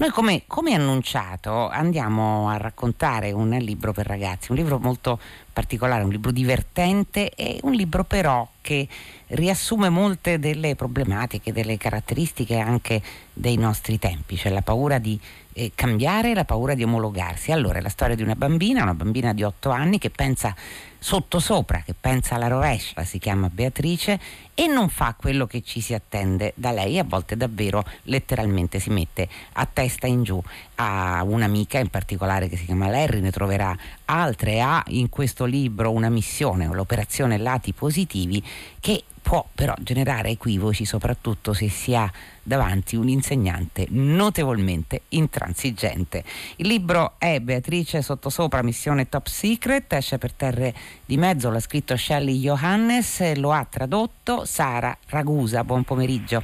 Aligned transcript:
Noi 0.00 0.10
come, 0.10 0.44
come, 0.46 0.74
annunciato 0.74 1.68
andiamo 1.68 2.48
a 2.48 2.56
raccontare 2.56 3.32
un 3.32 3.48
libro 3.48 3.92
per 3.92 4.06
ragazzi, 4.06 4.52
un 4.52 4.56
libro 4.56 4.78
molto 4.78 5.18
particolare, 5.58 6.04
un 6.04 6.10
libro 6.10 6.30
divertente 6.30 7.30
e 7.30 7.58
un 7.64 7.72
libro 7.72 8.04
però 8.04 8.48
che 8.60 8.86
riassume 9.28 9.88
molte 9.88 10.38
delle 10.38 10.76
problematiche, 10.76 11.52
delle 11.52 11.76
caratteristiche 11.76 12.58
anche 12.58 13.02
dei 13.32 13.56
nostri 13.56 13.98
tempi, 13.98 14.36
cioè 14.36 14.52
la 14.52 14.62
paura 14.62 14.98
di 14.98 15.18
eh, 15.54 15.72
cambiare, 15.74 16.32
la 16.34 16.44
paura 16.44 16.74
di 16.74 16.84
omologarsi. 16.84 17.50
Allora 17.50 17.78
è 17.78 17.82
la 17.82 17.88
storia 17.88 18.14
di 18.14 18.22
una 18.22 18.36
bambina, 18.36 18.82
una 18.82 18.94
bambina 18.94 19.32
di 19.34 19.42
8 19.42 19.70
anni 19.70 19.98
che 19.98 20.10
pensa 20.10 20.54
sottosopra, 21.00 21.82
che 21.84 21.94
pensa 21.98 22.34
alla 22.34 22.48
rovescia, 22.48 23.04
si 23.04 23.18
chiama 23.18 23.48
Beatrice 23.48 24.18
e 24.54 24.66
non 24.66 24.88
fa 24.88 25.14
quello 25.16 25.46
che 25.46 25.62
ci 25.62 25.80
si 25.80 25.94
attende 25.94 26.52
da 26.56 26.72
lei, 26.72 26.98
a 26.98 27.04
volte 27.04 27.36
davvero 27.36 27.84
letteralmente 28.04 28.80
si 28.80 28.90
mette 28.90 29.28
a 29.52 29.66
testa 29.66 30.06
in 30.06 30.24
giù. 30.24 30.42
Ha 30.76 31.22
un'amica 31.24 31.78
in 31.78 31.88
particolare 31.88 32.48
che 32.48 32.56
si 32.56 32.64
chiama 32.64 32.88
Larry, 32.88 33.20
ne 33.20 33.30
troverà 33.30 33.76
altre, 34.06 34.60
ha 34.60 34.82
in 34.88 35.08
questo 35.08 35.44
libro 35.48 35.90
una 35.90 36.08
missione, 36.08 36.66
l'operazione 36.66 37.38
Lati 37.38 37.72
Positivi, 37.72 38.42
che 38.80 39.02
può 39.20 39.46
però 39.54 39.74
generare 39.80 40.30
equivoci 40.30 40.86
soprattutto 40.86 41.52
se 41.52 41.68
si 41.68 41.94
ha 41.94 42.10
davanti 42.42 42.96
un 42.96 43.08
insegnante 43.08 43.86
notevolmente 43.90 45.02
intransigente. 45.08 46.24
Il 46.56 46.68
libro 46.68 47.14
è 47.18 47.40
Beatrice 47.40 48.00
Sottosopra, 48.00 48.62
missione 48.62 49.08
top 49.08 49.26
secret, 49.26 49.92
esce 49.92 50.16
per 50.16 50.32
terre 50.32 50.74
di 51.04 51.18
mezzo, 51.18 51.50
l'ha 51.50 51.60
scritto 51.60 51.96
Shelley 51.96 52.38
Johannes, 52.38 53.34
lo 53.36 53.52
ha 53.52 53.66
tradotto 53.68 54.46
Sara 54.46 54.96
Ragusa. 55.08 55.62
Buon 55.62 55.84
pomeriggio. 55.84 56.42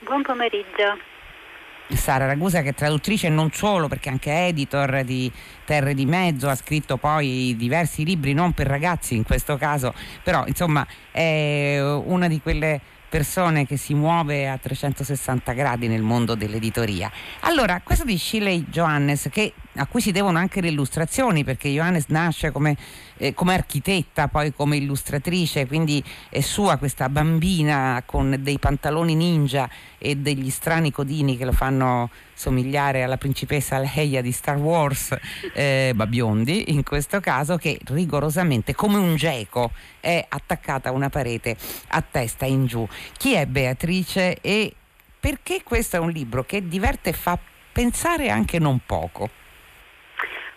Buon 0.00 0.22
pomeriggio. 0.22 1.17
Sara 1.96 2.26
Ragusa 2.26 2.62
che 2.62 2.70
è 2.70 2.74
traduttrice 2.74 3.28
non 3.28 3.50
solo 3.52 3.88
perché 3.88 4.08
anche 4.08 4.46
editor 4.46 5.02
di 5.04 5.30
Terre 5.64 5.94
di 5.94 6.06
Mezzo, 6.06 6.48
ha 6.48 6.54
scritto 6.54 6.96
poi 6.96 7.54
diversi 7.56 8.04
libri 8.04 8.32
non 8.32 8.52
per 8.52 8.66
ragazzi 8.66 9.14
in 9.14 9.24
questo 9.24 9.56
caso, 9.56 9.94
però 10.22 10.44
insomma 10.46 10.86
è 11.10 11.80
una 11.80 12.28
di 12.28 12.40
quelle 12.40 12.80
persone 13.08 13.66
che 13.66 13.76
si 13.76 13.94
muove 13.94 14.48
a 14.48 14.58
360 14.58 15.52
gradi 15.52 15.88
nel 15.88 16.02
mondo 16.02 16.34
dell'editoria. 16.34 17.10
Allora, 17.40 17.80
questo 17.82 18.04
di 18.04 18.18
Shirley 18.18 18.66
Johannes, 18.68 19.28
che, 19.30 19.54
a 19.78 19.86
cui 19.86 20.00
si 20.00 20.12
devono 20.12 20.38
anche 20.38 20.60
le 20.60 20.68
illustrazioni, 20.68 21.44
perché 21.44 21.68
Johannes 21.68 22.06
nasce 22.08 22.50
come, 22.50 22.76
eh, 23.16 23.32
come, 23.32 23.54
architetta, 23.54 24.28
poi 24.28 24.52
come 24.52 24.76
illustratrice, 24.76 25.66
quindi 25.66 26.02
è 26.28 26.40
sua 26.40 26.76
questa 26.76 27.08
bambina 27.08 28.02
con 28.04 28.36
dei 28.40 28.58
pantaloni 28.58 29.14
ninja 29.14 29.68
e 29.98 30.16
degli 30.16 30.50
strani 30.50 30.90
codini 30.90 31.36
che 31.36 31.44
lo 31.44 31.52
fanno 31.52 32.10
somigliare 32.34 33.02
alla 33.02 33.16
principessa 33.16 33.78
Leia 33.78 34.20
di 34.20 34.32
Star 34.32 34.56
Wars, 34.56 35.16
eh, 35.54 35.92
Babiondi 35.94 36.72
in 36.72 36.82
questo 36.82 37.20
caso, 37.20 37.56
che 37.56 37.78
rigorosamente 37.84 38.74
come 38.74 38.96
un 38.96 39.16
geco 39.16 39.72
è 40.00 40.24
attaccata 40.28 40.88
a 40.88 40.92
una 40.92 41.08
parete 41.08 41.56
a 41.88 42.02
testa 42.02 42.46
in 42.46 42.66
giù. 42.66 42.86
Chi 43.16 43.34
è 43.34 43.46
Beatrice 43.46 44.40
e 44.40 44.74
perché 45.18 45.62
questo 45.64 45.96
è 45.96 45.98
un 45.98 46.10
libro 46.10 46.44
che 46.44 46.66
diverte 46.68 47.10
e 47.10 47.12
fa 47.12 47.38
pensare 47.72 48.30
anche 48.30 48.58
non 48.58 48.80
poco? 48.84 49.46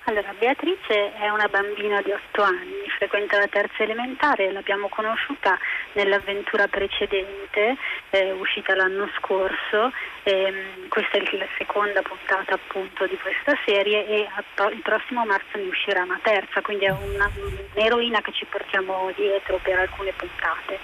Allora, 0.06 0.34
Beatrice 0.38 1.14
è 1.14 1.30
una 1.30 1.48
bambina 1.48 2.02
di 2.02 2.12
8 2.12 2.42
anni, 2.42 2.90
frequenta 2.98 3.38
la 3.38 3.48
terza 3.48 3.84
elementare, 3.84 4.52
l'abbiamo 4.52 4.90
conosciuta 4.90 5.60
nell'avventura 5.94 6.68
precedente, 6.68 7.78
eh, 8.10 8.32
uscita 8.32 8.74
l'anno 8.76 9.08
scorso, 9.18 9.92
ehm, 10.24 10.88
questa 10.88 11.18
è 11.18 11.38
la 11.38 11.46
seconda 11.56 12.02
puntata 12.02 12.56
appunto 12.56 13.06
di 13.06 13.16
questa 13.20 13.56
serie 13.64 14.08
e 14.08 14.28
il 14.72 14.82
prossimo 14.82 15.24
marzo 15.24 15.58
ne 15.58 15.68
uscirà 15.68 16.02
una 16.02 16.20
terza, 16.24 16.62
quindi 16.62 16.86
è 16.86 16.90
una, 16.90 17.30
un'eroina 17.76 18.22
che 18.22 18.32
ci 18.32 18.46
portiamo 18.46 19.12
dietro 19.16 19.60
per 19.62 19.78
alcune 19.78 20.14
puntate. 20.14 20.80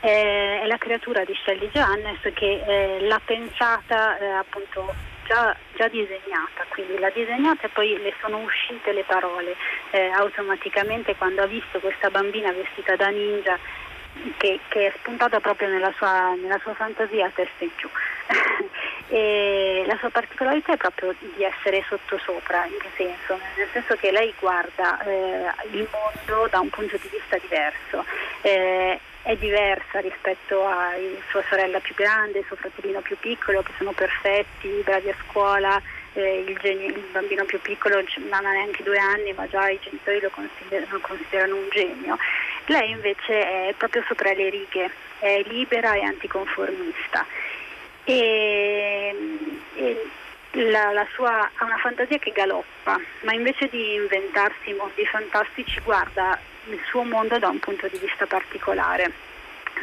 Eh, 0.00 0.62
è 0.62 0.66
la 0.66 0.78
creatura 0.78 1.24
di 1.24 1.34
Shelley 1.42 1.68
Johannes 1.68 2.20
che 2.32 2.62
eh, 2.66 3.00
l'ha 3.02 3.20
pensata 3.22 4.18
eh, 4.18 4.26
appunto 4.26 5.11
già, 5.26 5.56
già, 5.74 5.88
disegnata, 5.88 6.64
quindi 6.68 6.98
l'ha 6.98 7.10
disegnata 7.10 7.66
e 7.66 7.70
poi 7.70 7.98
le 8.00 8.14
sono 8.20 8.38
uscite 8.38 8.92
le 8.92 9.04
parole 9.04 9.56
eh, 9.90 10.08
automaticamente 10.10 11.16
quando 11.16 11.42
ha 11.42 11.46
visto 11.46 11.78
questa 11.80 12.10
bambina 12.10 12.52
vestita 12.52 12.96
da 12.96 13.08
ninja 13.08 13.58
che, 14.36 14.60
che 14.68 14.86
è 14.86 14.92
spuntata 14.98 15.40
proprio 15.40 15.68
nella 15.68 15.92
sua, 15.96 16.34
nella 16.34 16.58
sua 16.62 16.74
fantasia 16.74 17.26
a 17.26 17.30
testa 17.30 17.64
in 17.64 17.70
giù. 17.76 17.88
e 19.08 19.84
la 19.86 19.96
sua 19.98 20.10
particolarità 20.10 20.72
è 20.72 20.76
proprio 20.76 21.14
di 21.18 21.42
essere 21.42 21.84
sottosopra, 21.88 22.66
in 22.66 22.78
che 22.78 22.90
senso? 22.96 23.38
Nel 23.56 23.68
senso 23.72 23.96
che 23.96 24.10
lei 24.10 24.32
guarda 24.38 25.00
eh, 25.02 25.50
il 25.72 25.88
mondo 25.90 26.48
da 26.48 26.60
un 26.60 26.68
punto 26.68 26.96
di 26.96 27.08
vista 27.10 27.36
diverso. 27.38 28.04
Eh, 28.42 29.00
è 29.22 29.36
diversa 29.36 30.00
rispetto 30.00 30.66
a 30.66 30.90
sua 31.30 31.42
sorella 31.48 31.78
più 31.78 31.94
grande, 31.94 32.42
suo 32.46 32.56
fratellino 32.56 33.00
più 33.00 33.16
piccolo 33.18 33.62
che 33.62 33.72
sono 33.78 33.92
perfetti, 33.92 34.82
bravi 34.84 35.10
a 35.10 35.14
scuola, 35.26 35.80
eh, 36.14 36.44
il, 36.46 36.58
genio, 36.58 36.88
il, 36.88 37.04
bambino 37.12 37.44
più 37.44 37.60
piccolo 37.60 38.02
non 38.16 38.44
ha 38.44 38.50
neanche 38.50 38.82
due 38.82 38.98
anni 38.98 39.32
ma 39.32 39.46
già 39.48 39.68
i 39.68 39.78
genitori 39.80 40.20
lo 40.20 40.30
considerano, 40.30 40.98
considerano 41.00 41.56
un 41.56 41.68
genio. 41.70 42.18
Lei 42.66 42.90
invece 42.90 43.68
è 43.68 43.74
proprio 43.76 44.02
sopra 44.08 44.32
le 44.32 44.50
righe, 44.50 44.90
è 45.20 45.42
libera 45.46 45.94
e 45.94 46.02
anticonformista. 46.02 47.24
E, 48.04 49.14
e 49.76 50.06
la, 50.52 50.90
la 50.92 51.06
sua, 51.14 51.48
ha 51.54 51.64
una 51.64 51.78
fantasia 51.78 52.18
che 52.18 52.32
galoppa, 52.32 53.00
ma 53.22 53.32
invece 53.32 53.68
di 53.68 53.94
inventarsi 53.94 54.72
mondi 54.72 55.06
fantastici 55.06 55.80
guarda 55.84 56.38
il 56.66 56.80
suo 56.88 57.02
mondo 57.02 57.38
da 57.38 57.48
un 57.48 57.58
punto 57.58 57.88
di 57.88 57.98
vista 57.98 58.26
particolare. 58.26 59.12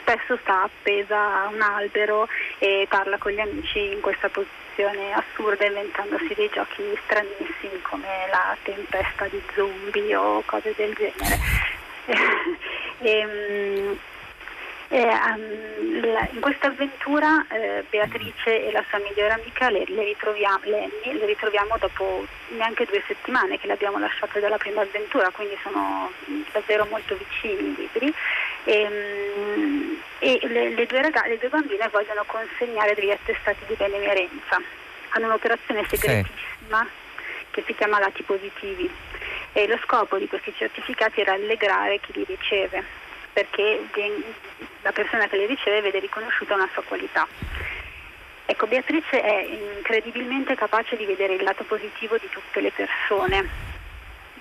Spesso 0.02 0.38
sta 0.42 0.64
appesa 0.64 1.44
a 1.44 1.48
un 1.48 1.62
albero 1.62 2.28
e 2.58 2.86
parla 2.90 3.18
con 3.18 3.32
gli 3.32 3.40
amici 3.40 3.92
in 3.92 4.02
questa 4.02 4.30
posizione 4.30 5.14
assurda 5.14 5.66
inventandosi 5.66 6.34
dei 6.34 6.50
giochi 6.54 6.84
stranissimi 7.04 7.82
come 7.82 8.08
la 8.32 8.56
tempesta 8.64 9.28
di 9.28 9.42
zombie 9.56 10.16
o 10.16 10.42
cose 10.46 10.74
del 10.76 10.94
genere. 10.94 11.40
e, 13.00 13.98
ehm, 14.90 15.00
e, 15.00 15.04
um, 15.04 16.12
la, 16.12 16.28
in 16.32 16.40
questa 16.40 16.68
avventura 16.68 17.46
eh, 17.50 17.84
Beatrice 17.90 18.68
e 18.68 18.72
la 18.72 18.84
sua 18.90 19.00
migliore 19.00 19.34
amica 19.34 19.70
le, 19.70 19.84
le, 19.88 20.04
ritroviamo, 20.04 20.60
Lenny, 20.64 21.14
le 21.18 21.26
ritroviamo 21.26 21.78
dopo 21.80 22.26
neanche 22.50 22.86
due 22.86 23.02
settimane 23.08 23.60
che 23.60 23.68
le 23.68 23.74
abbiamo 23.74 24.00
lasciate 24.00 24.40
dalla 24.40 24.58
prima 24.58 24.82
avventura, 24.82 25.30
quindi 25.30 25.58
sono 25.64 26.12
davvero 26.52 26.86
molto 26.90 27.16
vicini 27.16 27.70
i 27.70 27.76
libri. 27.76 28.14
E, 28.66 28.88
um, 29.46 30.02
e 30.20 30.40
le, 30.44 30.70
le, 30.70 30.86
due 30.86 31.02
ragazze, 31.02 31.30
le 31.30 31.38
due 31.38 31.50
bambine 31.50 31.88
vogliono 31.90 32.24
consegnare 32.26 32.94
degli 32.94 33.12
attestati 33.12 33.64
di 33.68 33.76
benemerenza. 33.76 34.62
Hanno 35.10 35.26
un'operazione 35.26 35.86
segretissima 35.88 36.84
sì. 36.84 37.46
che 37.52 37.64
si 37.66 37.74
chiama 37.74 38.00
Lati 38.00 38.22
Positivi 38.24 38.90
e 39.54 39.68
lo 39.68 39.80
scopo 39.84 40.18
di 40.18 40.28
questi 40.28 40.54
certificati 40.56 41.22
era 41.22 41.34
allegrare 41.34 42.00
chi 42.00 42.12
li 42.14 42.26
riceve 42.26 42.99
perché 43.40 43.88
la 44.82 44.92
persona 44.92 45.28
che 45.28 45.38
le 45.38 45.46
riceve 45.46 45.82
vede 45.82 46.00
riconosciuta 46.00 46.56
una 46.56 46.68
sua 46.74 46.84
qualità. 46.84 47.28
Ecco, 48.46 48.68
Beatrice 48.68 49.22
è 49.22 49.48
incredibilmente 49.78 50.56
capace 50.56 50.98
di 50.98 51.06
vedere 51.06 51.36
il 51.36 51.44
lato 51.44 51.64
positivo 51.64 52.18
di 52.18 52.28
tutte 52.30 52.62
le 52.62 52.72
persone, 52.72 53.48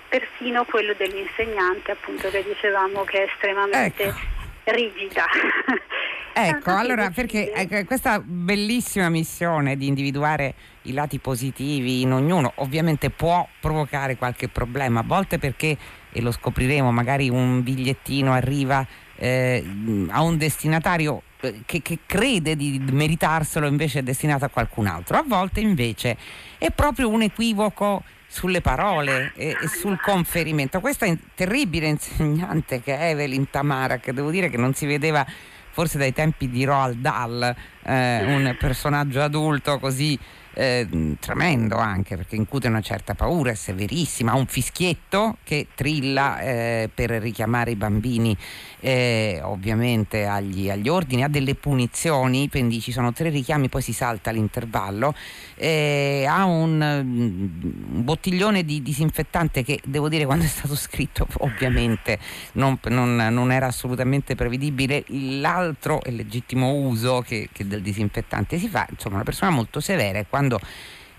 persino 0.09 0.65
quello 0.65 0.93
dell'insegnante, 0.97 1.91
appunto, 1.91 2.29
che 2.29 2.43
dicevamo 2.43 3.03
che 3.03 3.23
è 3.23 3.29
estremamente 3.31 4.03
ecco. 4.03 4.19
rigida. 4.65 5.25
Ecco, 6.31 6.71
allora 6.71 7.09
perché 7.09 7.51
ecco, 7.51 7.83
questa 7.83 8.21
bellissima 8.23 9.09
missione 9.09 9.75
di 9.75 9.87
individuare 9.87 10.53
i 10.83 10.93
lati 10.93 11.19
positivi 11.19 12.01
in 12.01 12.13
ognuno 12.13 12.53
ovviamente 12.55 13.09
può 13.09 13.45
provocare 13.59 14.15
qualche 14.15 14.47
problema, 14.47 15.01
a 15.01 15.03
volte 15.05 15.37
perché, 15.37 15.75
e 16.11 16.21
lo 16.21 16.31
scopriremo, 16.31 16.91
magari 16.91 17.29
un 17.29 17.63
bigliettino 17.63 18.33
arriva 18.33 18.85
eh, 19.15 19.63
a 20.09 20.21
un 20.21 20.37
destinatario 20.37 21.21
eh, 21.41 21.61
che, 21.65 21.81
che, 21.81 21.99
crede 22.05 22.55
di 22.55 22.81
meritarselo 22.91 23.67
invece 23.67 23.99
è 23.99 24.03
destinato 24.03 24.45
a 24.45 24.49
qualcun 24.49 24.87
altro, 24.87 25.17
a 25.17 25.23
volte 25.25 25.59
invece 25.59 26.17
è 26.57 26.71
proprio 26.71 27.09
un 27.09 27.21
equivoco 27.21 28.03
sulle 28.27 28.61
parole 28.61 29.31
e, 29.35 29.57
e, 29.61 29.67
sul 29.67 29.99
conferimento. 29.99 30.79
Questa 30.79 31.07
terribile 31.35 31.87
insegnante 31.87 32.81
che 32.81 32.97
è 32.97 33.09
Evelyn 33.09 33.49
Tamara, 33.49 33.97
che 33.97 34.13
devo 34.13 34.29
dire 34.29 34.49
che 34.49 34.57
non 34.57 34.73
si 34.73 34.85
vedeva 34.85 35.25
forse 35.71 35.97
dai 35.97 36.13
tempi 36.13 36.49
di 36.49 36.63
Roald 36.63 36.97
Dahl, 36.97 37.55
eh, 37.83 38.23
un 38.25 38.55
personaggio 38.59 39.21
adulto 39.21 39.79
così 39.79 40.17
eh, 40.53 40.87
tremendo 41.19 41.77
anche 41.77 42.15
perché 42.15 42.35
incute 42.35 42.67
una 42.67 42.81
certa 42.81 43.13
paura, 43.13 43.51
è 43.51 43.55
severissima, 43.55 44.31
ha 44.31 44.35
un 44.35 44.47
fischietto 44.47 45.37
che 45.43 45.67
trilla 45.75 46.39
eh, 46.39 46.89
per 46.93 47.11
richiamare 47.11 47.71
i 47.71 47.75
bambini 47.75 48.35
eh, 48.81 49.39
ovviamente 49.43 50.25
agli, 50.25 50.69
agli, 50.69 50.87
ordini, 50.87 51.23
ha 51.23 51.27
delle 51.27 51.55
punizioni, 51.55 52.49
quindi 52.49 52.79
ci 52.79 52.91
sono 52.91 53.11
tre 53.11 53.29
richiami, 53.29 53.69
poi 53.69 53.81
si 53.81 53.93
salta 53.93 54.31
l'intervallo, 54.31 55.13
eh, 55.55 56.25
ha 56.27 56.45
un, 56.45 56.81
un, 56.81 58.03
bottiglione 58.03 58.63
di 58.63 58.81
disinfettante 58.81 59.63
che 59.63 59.79
devo 59.83 60.09
dire 60.09 60.25
quando 60.25 60.45
è 60.45 60.47
stato 60.47 60.75
scritto 60.75 61.27
ovviamente 61.39 62.17
non, 62.53 62.79
non, 62.87 63.15
non 63.15 63.51
era 63.51 63.67
assolutamente 63.67 64.35
prevedibile. 64.35 65.03
L'altro 65.07 66.01
e 66.03 66.11
legittimo 66.11 66.73
uso 66.73 67.21
che, 67.21 67.49
che 67.51 67.67
del 67.67 67.81
disinfettante 67.81 68.57
si 68.57 68.67
fa, 68.67 68.87
insomma 68.89 69.15
una 69.15 69.23
persona 69.23 69.51
molto 69.51 69.79
severa 69.79 70.19
quando 70.39 70.59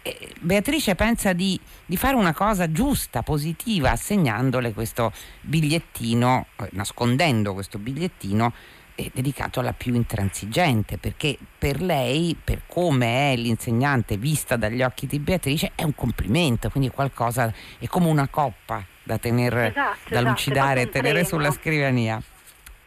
eh, 0.02 0.32
Beatrice 0.40 0.94
pensa 0.94 1.34
di, 1.34 1.60
di, 1.84 1.98
fare 1.98 2.16
una 2.16 2.32
cosa 2.32 2.72
giusta, 2.72 3.22
positiva, 3.22 3.90
assegnandole 3.90 4.72
questo 4.72 5.12
bigliettino, 5.42 6.46
eh, 6.56 6.68
nascondendo 6.72 7.52
questo 7.52 7.78
bigliettino 7.78 8.50
eh, 8.94 9.10
dedicato 9.12 9.60
alla 9.60 9.74
più 9.74 9.94
intransigente, 9.94 10.96
perché 10.96 11.36
per 11.58 11.82
lei, 11.82 12.34
per 12.42 12.62
come 12.66 13.32
è 13.32 13.36
l'insegnante 13.36 14.16
vista 14.16 14.56
dagli 14.56 14.80
occhi 14.80 15.06
di 15.06 15.18
Beatrice, 15.18 15.72
è 15.74 15.82
un 15.82 15.94
complimento, 15.94 16.70
quindi 16.70 16.88
è 16.88 16.92
qualcosa, 16.92 17.52
è 17.78 17.86
come 17.88 18.06
una 18.06 18.28
coppa 18.28 18.82
da 19.02 19.18
tenere, 19.18 19.68
esatto, 19.68 19.98
da 20.08 20.16
esatto, 20.16 20.28
lucidare 20.30 20.80
e 20.82 20.88
tenere 20.88 21.24
sulla 21.26 21.50
scrivania. 21.50 22.22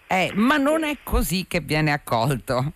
Eh, 0.08 0.32
ma 0.34 0.58
non 0.58 0.84
è 0.84 0.98
così 1.04 1.46
che 1.48 1.60
viene 1.60 1.92
accolto. 1.92 2.74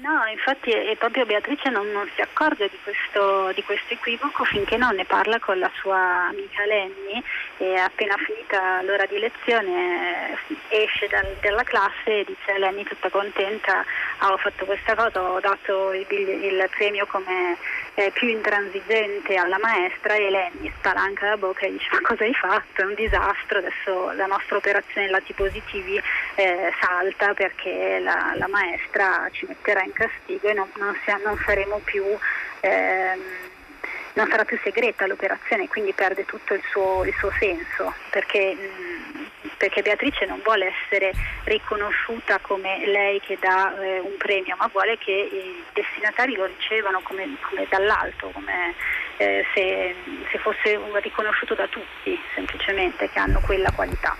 No, 0.00 0.24
infatti 0.30 0.70
è 0.70 0.96
proprio 0.96 1.26
Beatrice 1.26 1.68
non, 1.68 1.90
non 1.90 2.08
si 2.14 2.22
accorge 2.22 2.70
di 2.70 2.78
questo, 2.82 3.52
di 3.52 3.62
questo, 3.62 3.92
equivoco 3.92 4.44
finché 4.44 4.78
non 4.78 4.94
ne 4.94 5.04
parla 5.04 5.38
con 5.38 5.58
la 5.58 5.70
sua 5.74 6.28
amica 6.28 6.64
Lenny 6.64 7.22
e 7.58 7.74
appena 7.74 8.16
finita 8.16 8.80
l'ora 8.80 9.04
di 9.04 9.18
lezione 9.18 10.30
eh, 10.30 10.84
esce 10.84 11.06
dal, 11.06 11.36
dalla 11.42 11.64
classe 11.64 12.20
e 12.20 12.24
dice 12.24 12.52
a 12.52 12.58
Lenny 12.58 12.82
tutta 12.84 13.10
contenta 13.10 13.84
ah, 14.18 14.32
ho 14.32 14.38
fatto 14.38 14.64
questa 14.64 14.94
cosa, 14.94 15.20
ho 15.20 15.38
dato 15.38 15.92
il, 15.92 16.06
il 16.08 16.68
premio 16.70 17.04
come 17.04 17.58
eh, 18.00 18.10
più 18.12 18.28
intransigente 18.28 19.34
alla 19.34 19.58
maestra 19.58 20.14
e 20.14 20.30
Lenny 20.30 20.72
spalanca 20.78 21.28
la 21.28 21.36
bocca 21.36 21.66
e 21.66 21.72
dice 21.72 21.88
ma 21.92 22.00
cosa 22.00 22.24
hai 22.24 22.32
fatto? 22.34 22.80
È 22.80 22.84
un 22.84 22.94
disastro, 22.94 23.58
adesso 23.58 24.12
la 24.12 24.24
nostra 24.24 24.56
operazione 24.56 25.10
lati 25.10 25.34
positivi 25.34 26.00
eh, 26.36 26.72
salta 26.80 27.34
perché 27.34 27.98
la, 28.00 28.32
la 28.36 28.48
maestra 28.48 29.28
ci 29.32 29.44
metterà 29.46 29.82
in 29.82 29.92
castigo 29.92 30.48
e 30.48 30.54
non, 30.54 30.70
non, 30.76 30.96
sia, 31.04 31.20
non 31.22 31.38
saremo 31.44 31.80
più... 31.84 32.04
Ehm, 32.60 33.48
non 34.12 34.26
sarà 34.28 34.44
più 34.44 34.58
segreta 34.62 35.06
l'operazione, 35.06 35.68
quindi 35.68 35.92
perde 35.92 36.24
tutto 36.24 36.54
il 36.54 36.62
suo, 36.68 37.04
il 37.04 37.14
suo 37.16 37.30
senso, 37.38 37.94
perché, 38.10 38.56
perché, 39.60 39.82
Beatrice 39.82 40.24
non 40.24 40.40
vuole 40.42 40.72
essere 40.72 41.12
riconosciuta 41.44 42.38
come 42.38 42.86
lei 42.86 43.20
che 43.20 43.36
dà 43.38 43.78
eh, 43.78 43.98
un 43.98 44.16
premio, 44.16 44.56
ma 44.56 44.70
vuole 44.72 44.96
che 44.96 45.10
i 45.10 45.62
destinatari 45.74 46.34
lo 46.34 46.46
ricevano 46.46 47.00
come, 47.02 47.36
come 47.42 47.66
dall'alto, 47.68 48.30
come 48.30 48.74
eh, 49.18 49.44
se, 49.52 49.94
se 50.30 50.38
fosse 50.38 50.80
riconosciuto 51.02 51.54
da 51.54 51.66
tutti, 51.66 52.18
semplicemente, 52.34 53.10
che 53.10 53.18
hanno 53.18 53.40
quella 53.40 53.70
qualità. 53.70 54.16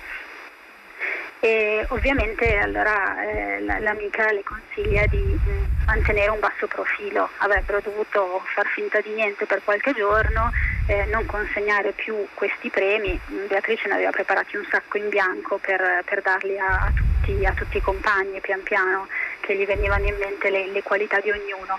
E 1.42 1.86
ovviamente 1.88 2.58
allora 2.58 3.22
eh, 3.22 3.60
l'amica 3.62 4.30
le 4.30 4.42
consiglia 4.42 5.06
di 5.06 5.16
mm, 5.16 5.64
mantenere 5.86 6.30
un 6.30 6.38
basso 6.38 6.66
profilo, 6.66 7.30
avrebbero 7.38 7.80
dovuto 7.82 8.42
far 8.54 8.66
finta 8.66 9.00
di 9.00 9.08
niente 9.14 9.46
per 9.46 9.62
qualche 9.64 9.94
giorno, 9.94 10.52
eh, 10.84 11.06
non 11.06 11.24
consegnare 11.24 11.92
più 11.92 12.14
questi 12.34 12.68
premi, 12.68 13.18
Beatrice 13.48 13.88
ne 13.88 13.94
aveva 13.94 14.10
preparati 14.10 14.56
un 14.56 14.66
sacco 14.70 14.98
in 14.98 15.08
bianco 15.08 15.56
per, 15.56 16.02
per 16.04 16.20
darli 16.20 16.58
a, 16.58 16.66
a, 16.66 16.92
tutti, 16.94 17.46
a, 17.46 17.52
tutti, 17.52 17.78
i 17.78 17.82
compagni 17.82 18.38
pian 18.40 18.62
piano 18.62 19.08
che 19.40 19.56
gli 19.56 19.64
venivano 19.64 20.04
in 20.04 20.16
mente 20.18 20.50
le, 20.50 20.66
le 20.66 20.82
qualità 20.82 21.20
di 21.20 21.30
ognuno 21.30 21.78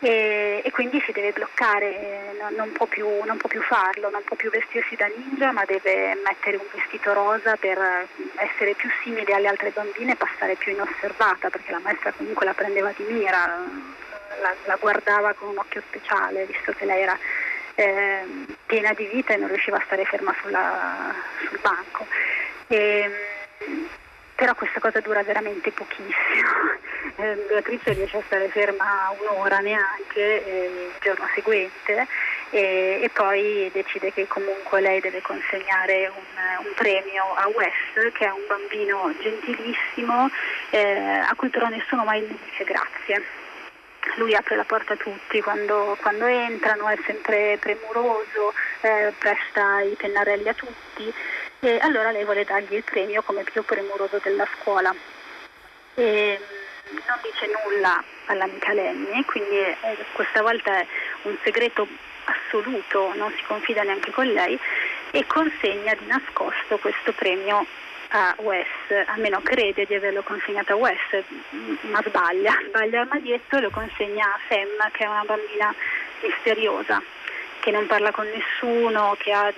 e, 0.00 0.62
e, 0.64 0.70
quindi 0.70 1.02
si 1.04 1.12
deve 1.12 1.32
bloccare, 1.32 2.34
non, 2.40 2.54
non, 2.54 2.72
può 2.72 2.86
più, 2.86 3.06
non, 3.24 3.36
può 3.36 3.48
più, 3.48 3.60
farlo, 3.62 4.10
non 4.10 4.22
può 4.24 4.36
più 4.36 4.50
vestirsi 4.50 4.94
da 4.94 5.06
ninja 5.06 5.50
ma 5.50 5.64
deve 5.64 6.18
mettere 6.24 6.56
un 6.56 6.66
vestito 6.72 7.12
rosa 7.12 7.56
per 7.56 8.06
essere 8.36 8.74
più 8.74 8.88
simile 9.02 9.34
alle 9.34 9.48
altre 9.48 9.70
bambine 9.70 10.12
e 10.12 10.16
passare 10.16 10.54
più 10.54 10.72
inosservata 10.72 11.50
perché 11.50 11.72
la 11.72 11.80
maestra 11.80 12.12
comunque 12.12 12.46
la 12.46 12.54
prendeva 12.54 12.92
di 12.96 13.04
mira, 13.08 13.64
la, 14.40 14.54
la 14.64 14.76
guardava 14.76 15.32
con 15.34 15.48
un 15.48 15.58
occhio 15.58 15.82
speciale 15.88 16.46
visto 16.46 16.72
che 16.72 16.84
lei 16.84 17.02
era 17.02 17.18
eh, 17.74 18.24
piena 18.66 18.92
di 18.92 19.06
vita 19.06 19.34
e 19.34 19.36
non 19.36 19.48
riusciva 19.48 19.76
a 19.76 19.82
stare 19.84 20.04
ferma 20.04 20.34
sulla, 20.40 21.14
sul 21.48 21.58
banco. 21.60 22.06
E, 22.66 23.10
però 24.38 24.54
questa 24.54 24.78
cosa 24.78 25.00
dura 25.00 25.22
veramente 25.24 25.72
pochissimo. 25.72 26.86
Eh, 27.16 27.34
Beatrice 27.48 27.94
riesce 27.94 28.18
a 28.18 28.22
stare 28.26 28.48
ferma 28.48 29.12
un'ora 29.18 29.58
neanche 29.58 30.44
eh, 30.44 30.64
il 30.66 30.92
giorno 31.00 31.26
seguente 31.34 32.06
e, 32.50 33.00
e, 33.02 33.10
poi 33.12 33.68
decide 33.72 34.12
che 34.12 34.28
comunque 34.28 34.80
lei 34.80 35.00
deve 35.00 35.20
consegnare 35.20 36.12
un, 36.14 36.66
un, 36.66 36.72
premio 36.76 37.24
a 37.34 37.48
Wes 37.48 38.12
che 38.12 38.24
è 38.24 38.30
un 38.30 38.44
bambino 38.46 39.12
gentilissimo 39.20 40.30
eh, 40.70 41.22
a 41.26 41.34
cui 41.34 41.48
però 41.48 41.66
nessuno 41.66 42.04
mai 42.04 42.24
dice 42.24 42.62
grazie. 42.62 43.24
Lui 44.16 44.34
apre 44.34 44.54
la 44.54 44.64
porta 44.64 44.92
a 44.92 44.96
tutti 44.96 45.40
quando, 45.40 45.96
quando 46.00 46.26
entrano, 46.26 46.88
è 46.88 46.98
sempre 47.04 47.56
premuroso, 47.58 48.52
eh, 48.82 49.12
presta 49.18 49.80
i 49.80 49.96
pennarelli 49.98 50.48
a 50.48 50.54
tutti 50.54 51.12
e 51.60 51.78
allora 51.80 52.10
lei 52.10 52.24
vuole 52.24 52.44
dargli 52.44 52.74
il 52.74 52.84
premio 52.84 53.22
come 53.22 53.42
più 53.42 53.64
premuroso 53.64 54.20
della 54.22 54.46
scuola. 54.58 54.94
E 55.94 56.38
mm, 56.40 56.96
non 57.06 57.18
dice 57.22 57.50
nulla 57.64 58.02
all'amica 58.26 58.72
Lenny, 58.72 59.24
quindi 59.24 59.56
eh, 59.56 59.76
questa 60.12 60.42
volta 60.42 60.78
è 60.78 60.86
un 61.22 61.36
segreto 61.42 61.86
assoluto, 62.24 63.12
non 63.14 63.32
si 63.36 63.42
confida 63.44 63.82
neanche 63.82 64.10
con 64.10 64.26
lei 64.26 64.58
e 65.10 65.26
consegna 65.26 65.94
di 65.94 66.06
nascosto 66.06 66.78
questo 66.78 67.12
premio 67.12 67.66
a 68.10 68.34
Wes, 68.38 68.66
almeno 69.06 69.40
crede 69.42 69.84
di 69.84 69.94
averlo 69.94 70.22
consegnato 70.22 70.72
a 70.72 70.76
Wes, 70.76 71.24
ma 71.82 72.02
sbaglia, 72.06 72.56
sbaglia 72.68 73.00
il 73.00 73.08
armadietto 73.08 73.56
e 73.56 73.60
lo 73.60 73.70
consegna 73.70 74.24
a 74.26 74.38
Sam 74.48 74.90
che 74.92 75.04
è 75.04 75.06
una 75.06 75.24
bambina 75.24 75.74
misteriosa 76.22 77.02
che 77.60 77.70
non 77.70 77.86
parla 77.86 78.10
con 78.10 78.26
nessuno, 78.28 79.16
che 79.18 79.32
ha 79.32 79.52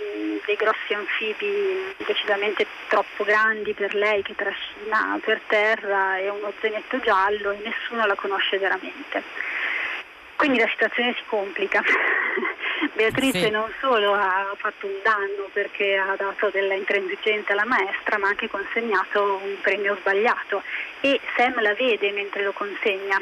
dei 0.45 0.57
grossi 0.57 0.95
anfibi 0.95 1.95
decisamente 1.97 2.67
troppo 2.89 3.25
grandi 3.25 3.73
per 3.75 3.95
lei, 3.95 4.23
che 4.23 4.35
trascina 4.35 5.19
per 5.23 5.41
terra 5.47 6.19
e 6.19 6.29
uno 6.29 6.53
zainetto 6.61 6.99
giallo 7.01 7.51
e 7.51 7.61
nessuno 7.63 8.07
la 8.07 8.15
conosce 8.15 8.59
veramente. 8.59 9.23
Quindi 10.37 10.59
la 10.59 10.69
situazione 10.69 11.15
si 11.17 11.23
complica. 11.27 11.83
Beatrice 12.95 13.45
sì. 13.45 13.51
non 13.51 13.71
solo 13.79 14.15
ha 14.15 14.55
fatto 14.57 14.87
un 14.87 14.99
danno 15.03 15.51
perché 15.53 15.99
ha 15.99 16.15
dato 16.17 16.49
della 16.49 16.75
intransigenza 16.75 17.53
alla 17.53 17.67
maestra, 17.67 18.17
ma 18.17 18.27
ha 18.27 18.31
anche 18.31 18.49
consegnato 18.49 19.39
un 19.43 19.57
premio 19.61 19.97
sbagliato 20.01 20.63
e 21.01 21.21
Sam 21.37 21.61
la 21.61 21.75
vede 21.75 22.11
mentre 22.13 22.43
lo 22.43 22.53
consegna. 22.53 23.21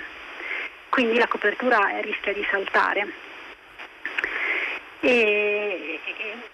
Quindi 0.88 1.18
la 1.18 1.26
copertura 1.26 1.98
rischia 2.00 2.32
di 2.32 2.46
saltare 2.50 3.27
e 5.00 6.00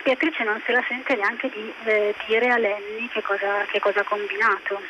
Beatrice 0.02 0.44
non 0.44 0.60
se 0.66 0.72
la 0.72 0.84
sente 0.86 1.16
neanche 1.16 1.50
di 1.50 1.72
eh, 1.84 2.14
dire 2.26 2.48
a 2.50 2.58
Lenny 2.58 3.08
che 3.08 3.22
cosa, 3.22 3.64
che 3.70 3.80
cosa 3.80 4.00
ha 4.00 4.04
combinato 4.04 4.80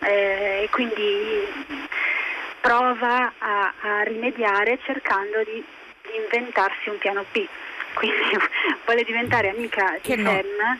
eh, 0.00 0.62
e 0.64 0.68
quindi 0.70 1.46
prova 2.60 3.32
a, 3.38 3.72
a 3.80 4.02
rimediare 4.02 4.78
cercando 4.84 5.42
di, 5.44 5.64
di, 6.02 6.16
inventarsi 6.22 6.88
un 6.88 6.98
piano 6.98 7.24
B 7.30 7.46
quindi 7.94 8.36
vuole 8.84 9.04
diventare 9.04 9.50
amica 9.50 9.98
che 10.00 10.16
di 10.16 10.22
no. 10.22 10.30
Sam 10.30 10.78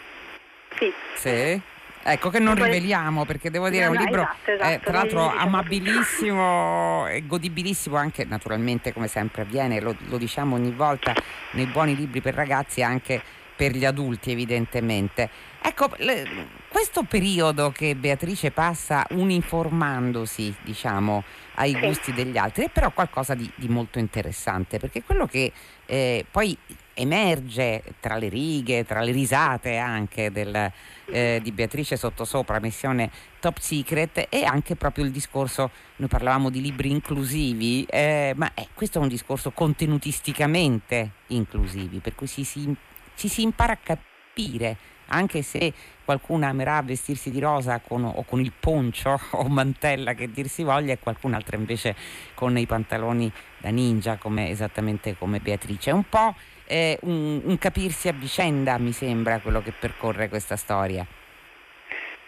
sì. 0.76 0.92
sì. 1.14 1.60
Ecco 2.06 2.28
che 2.28 2.38
non 2.38 2.54
riveliamo 2.54 3.24
perché 3.24 3.50
devo 3.50 3.70
dire 3.70 3.84
è 3.84 3.88
un 3.88 3.96
libro 3.96 4.20
esatto, 4.20 4.50
esatto, 4.50 4.70
eh, 4.70 4.80
tra 4.80 4.92
l'altro 4.92 5.26
amabilissimo 5.34 7.06
e 7.06 7.26
godibilissimo 7.26 7.96
anche 7.96 8.26
naturalmente 8.26 8.92
come 8.92 9.08
sempre 9.08 9.42
avviene, 9.42 9.80
lo, 9.80 9.96
lo, 10.08 10.18
diciamo 10.18 10.54
ogni 10.54 10.72
volta 10.72 11.14
nei 11.52 11.64
buoni 11.64 11.96
libri 11.96 12.20
per 12.20 12.34
ragazzi 12.34 12.82
anche 12.82 13.22
per 13.56 13.72
gli 13.72 13.84
adulti 13.84 14.30
evidentemente. 14.30 15.28
Ecco, 15.62 15.90
le, 15.98 16.26
questo 16.68 17.04
periodo 17.04 17.70
che 17.70 17.94
Beatrice 17.94 18.50
passa 18.50 19.06
uniformandosi, 19.10 20.54
diciamo, 20.62 21.24
ai 21.54 21.78
gusti 21.78 22.12
degli 22.12 22.36
altri 22.36 22.64
è 22.64 22.70
però 22.70 22.90
qualcosa 22.90 23.34
di, 23.34 23.50
di 23.54 23.68
molto 23.68 23.98
interessante, 23.98 24.78
perché 24.78 25.02
quello 25.02 25.26
che 25.26 25.52
eh, 25.86 26.26
poi 26.30 26.56
emerge 26.94 27.82
tra 28.00 28.16
le 28.16 28.28
righe, 28.28 28.84
tra 28.84 29.00
le 29.00 29.12
risate 29.12 29.76
anche 29.76 30.30
del, 30.30 30.72
eh, 31.06 31.40
di 31.42 31.52
Beatrice 31.52 31.96
Sottosopra, 31.96 32.60
missione 32.60 33.10
Top 33.40 33.58
Secret, 33.58 34.26
e 34.28 34.44
anche 34.44 34.76
proprio 34.76 35.04
il 35.04 35.10
discorso, 35.10 35.70
noi 35.96 36.08
parlavamo 36.08 36.50
di 36.50 36.60
libri 36.60 36.90
inclusivi, 36.90 37.84
eh, 37.88 38.32
ma 38.36 38.50
eh, 38.54 38.68
questo 38.74 38.98
è 38.98 39.02
un 39.02 39.08
discorso 39.08 39.50
contenutisticamente 39.50 41.10
inclusivi, 41.28 41.98
per 41.98 42.14
cui 42.14 42.26
si, 42.26 42.44
si, 42.44 42.74
ci 43.14 43.28
si 43.28 43.42
impara 43.42 43.72
a 43.72 43.78
capire, 43.82 44.76
anche 45.06 45.42
se 45.42 45.72
qualcuno 46.04 46.46
amerà 46.46 46.82
vestirsi 46.82 47.30
di 47.30 47.40
rosa 47.40 47.80
con, 47.80 48.04
o 48.04 48.22
con 48.24 48.40
il 48.40 48.52
poncio 48.58 49.18
o 49.32 49.48
mantella 49.48 50.14
che 50.14 50.30
dir 50.30 50.48
si 50.48 50.62
voglia 50.62 50.92
e 50.92 50.98
qualcun 50.98 51.34
altro 51.34 51.56
invece 51.56 51.94
con 52.34 52.56
i 52.56 52.66
pantaloni 52.66 53.30
da 53.58 53.70
ninja 53.70 54.16
come, 54.16 54.50
esattamente 54.50 55.16
come 55.16 55.40
Beatrice. 55.40 55.90
È 55.90 55.92
un 55.92 56.08
po' 56.08 56.34
eh, 56.66 56.98
un, 57.02 57.42
un 57.44 57.58
capirsi 57.58 58.08
a 58.08 58.12
vicenda 58.12 58.78
mi 58.78 58.92
sembra 58.92 59.40
quello 59.40 59.62
che 59.62 59.72
percorre 59.72 60.28
questa 60.28 60.56
storia. 60.56 61.06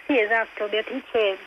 Sì, 0.06 0.18
esatto, 0.18 0.68
Beatrice 0.68 1.38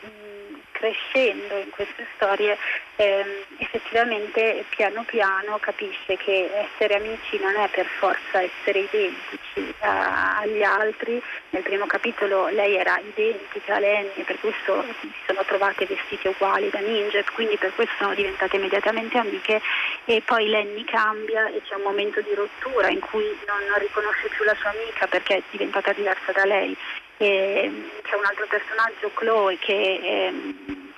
crescendo 0.80 1.58
in 1.58 1.68
queste 1.68 2.06
storie 2.14 2.56
ehm, 2.96 3.28
effettivamente 3.58 4.64
piano 4.70 5.04
piano 5.04 5.58
capisce 5.58 6.16
che 6.16 6.50
essere 6.54 6.94
amici 6.96 7.38
non 7.38 7.54
è 7.54 7.68
per 7.68 7.84
forza 7.84 8.40
essere 8.40 8.80
identici 8.80 9.74
a, 9.80 10.38
agli 10.38 10.62
altri. 10.62 11.22
Nel 11.50 11.62
primo 11.62 11.84
capitolo 11.86 12.48
lei 12.48 12.76
era 12.76 12.98
identica 12.98 13.76
a 13.76 13.78
Lenny 13.78 14.22
per 14.24 14.40
questo 14.40 14.82
si 15.00 15.12
sono 15.26 15.44
trovate 15.44 15.84
vestite 15.84 16.28
uguali 16.28 16.70
da 16.70 16.80
ninja, 16.80 17.22
quindi 17.34 17.56
per 17.58 17.74
questo 17.74 17.94
sono 17.98 18.14
diventate 18.14 18.56
immediatamente 18.56 19.18
amiche 19.18 19.60
e 20.06 20.22
poi 20.24 20.48
Lenny 20.48 20.84
cambia 20.84 21.46
e 21.48 21.60
c'è 21.62 21.74
un 21.74 21.82
momento 21.82 22.22
di 22.22 22.34
rottura 22.34 22.88
in 22.88 23.00
cui 23.00 23.24
non, 23.46 23.58
non 23.68 23.78
riconosce 23.78 24.28
più 24.28 24.44
la 24.44 24.56
sua 24.58 24.70
amica 24.70 25.06
perché 25.06 25.36
è 25.36 25.42
diventata 25.50 25.92
diversa 25.92 26.32
da 26.32 26.44
lei 26.44 26.74
e 27.22 27.70
c'è 28.02 28.14
un 28.16 28.24
altro 28.24 28.46
personaggio, 28.46 29.10
Chloe, 29.12 29.58
che 29.58 30.00
ehm, 30.02 30.92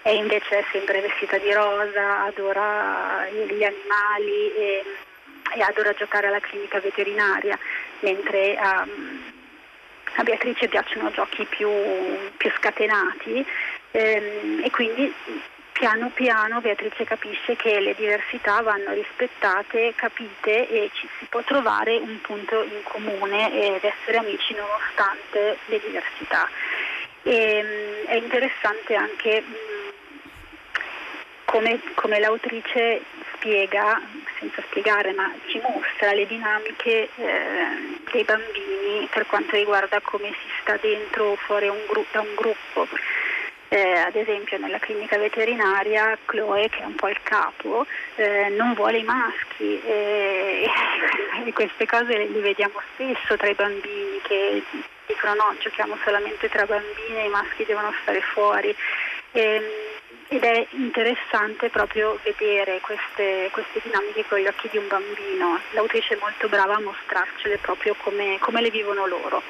è 0.00 0.08
invece 0.08 0.64
sempre 0.72 1.02
vestita 1.02 1.36
di 1.36 1.52
rosa, 1.52 2.24
adora 2.24 3.26
gli 3.28 3.62
animali 3.62 4.54
e, 4.56 4.84
e 5.54 5.60
adora 5.60 5.92
giocare 5.92 6.28
alla 6.28 6.40
clinica 6.40 6.80
veterinaria, 6.80 7.58
mentre 8.00 8.56
um, 8.58 9.22
a 10.14 10.22
Beatrice 10.22 10.68
piacciono 10.68 11.10
giochi 11.10 11.44
più, 11.44 11.68
più 12.38 12.50
scatenati 12.56 13.44
ehm, 13.90 14.62
e 14.64 14.70
quindi 14.70 15.12
piano 15.78 16.10
piano 16.12 16.60
Beatrice 16.60 17.04
capisce 17.04 17.54
che 17.54 17.78
le 17.78 17.94
diversità 17.94 18.60
vanno 18.62 18.92
rispettate, 18.94 19.94
capite 19.94 20.68
e 20.68 20.90
ci 20.92 21.08
si 21.18 21.26
può 21.26 21.40
trovare 21.42 21.96
un 21.96 22.20
punto 22.20 22.64
in 22.64 22.82
comune 22.82 23.76
ed 23.76 23.84
essere 23.84 24.18
amici 24.18 24.54
nonostante 24.54 25.58
le 25.66 25.80
diversità. 25.80 26.48
E, 27.22 27.32
ehm, 27.32 28.06
è 28.06 28.14
interessante 28.16 28.96
anche 28.96 29.44
come, 31.44 31.80
come, 31.94 32.18
l'autrice 32.18 33.02
spiega, 33.34 34.00
senza 34.40 34.60
spiegare, 34.62 35.12
ma 35.12 35.32
ci 35.46 35.60
mostra 35.60 36.12
le 36.12 36.26
dinamiche 36.26 37.08
eh, 37.14 38.00
dei 38.10 38.24
bambini 38.24 39.06
per 39.10 39.26
quanto 39.26 39.54
riguarda 39.54 40.00
come 40.00 40.30
si 40.30 40.48
sta 40.60 40.76
dentro 40.80 41.26
o 41.26 41.36
fuori 41.36 41.68
un 41.68 41.84
gru- 41.86 42.10
da 42.10 42.20
un 42.20 42.34
gruppo. 42.34 42.88
Eh, 43.70 43.98
ad 43.98 44.16
esempio 44.16 44.56
nella 44.56 44.78
clinica 44.78 45.18
veterinaria 45.18 46.16
Chloe, 46.24 46.70
che 46.70 46.78
è 46.78 46.84
un 46.84 46.94
po' 46.94 47.08
il 47.08 47.20
capo, 47.22 47.86
eh, 48.14 48.48
non 48.48 48.72
vuole 48.72 48.98
i 48.98 49.04
maschi 49.04 49.78
e, 49.82 50.66
e 51.44 51.52
queste 51.52 51.86
cose 51.86 52.16
le 52.16 52.40
vediamo 52.40 52.80
spesso 52.94 53.36
tra 53.36 53.48
i 53.48 53.54
bambini 53.54 54.20
che 54.22 54.62
dicono 55.06 55.34
no, 55.34 55.54
giochiamo 55.58 55.98
solamente 56.02 56.48
tra 56.48 56.64
bambini 56.64 57.18
e 57.18 57.26
i 57.26 57.28
maschi 57.28 57.64
devono 57.66 57.92
stare 58.02 58.22
fuori. 58.22 58.74
E, 59.32 59.40
ehm, 59.40 59.62
ed 60.30 60.44
è 60.44 60.66
interessante 60.70 61.70
proprio 61.70 62.18
vedere 62.22 62.80
queste, 62.80 63.48
queste, 63.50 63.80
dinamiche 63.82 64.26
con 64.28 64.38
gli 64.38 64.46
occhi 64.46 64.68
di 64.70 64.76
un 64.76 64.86
bambino. 64.86 65.58
L'autrice 65.70 66.14
è 66.14 66.18
molto 66.20 66.48
brava 66.48 66.74
a 66.74 66.80
mostrarcele 66.80 67.56
proprio 67.58 67.94
come, 68.02 68.36
come 68.38 68.60
le 68.60 68.70
vivono 68.70 69.06
loro. 69.06 69.42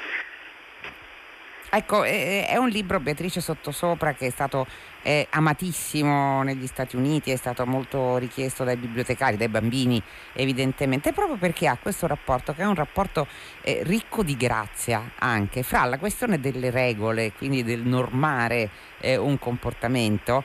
Ecco, 1.71 2.03
è 2.03 2.55
un 2.57 2.69
libro, 2.69 2.99
Beatrice 2.99 3.41
Sottosopra, 3.41 4.13
che 4.13 4.27
è 4.27 4.29
stato 4.31 4.65
è 5.01 5.25
amatissimo 5.29 6.43
negli 6.43 6.67
Stati 6.67 6.95
Uniti, 6.95 7.31
è 7.31 7.35
stato 7.35 7.65
molto 7.65 8.17
richiesto 8.17 8.63
dai 8.63 8.75
bibliotecari, 8.75 9.37
dai 9.37 9.47
bambini 9.47 10.01
evidentemente, 10.33 11.13
proprio 11.13 11.37
perché 11.37 11.67
ha 11.67 11.77
questo 11.81 12.05
rapporto 12.05 12.53
che 12.53 12.63
è 12.63 12.65
un 12.65 12.75
rapporto 12.75 13.27
eh, 13.61 13.79
ricco 13.83 14.23
di 14.23 14.35
grazia 14.35 15.11
anche 15.19 15.63
fra 15.63 15.85
la 15.85 15.97
questione 15.97 16.39
delle 16.39 16.69
regole, 16.69 17.31
quindi 17.33 17.63
del 17.63 17.81
normare 17.81 18.69
eh, 18.99 19.15
un 19.15 19.39
comportamento 19.39 20.43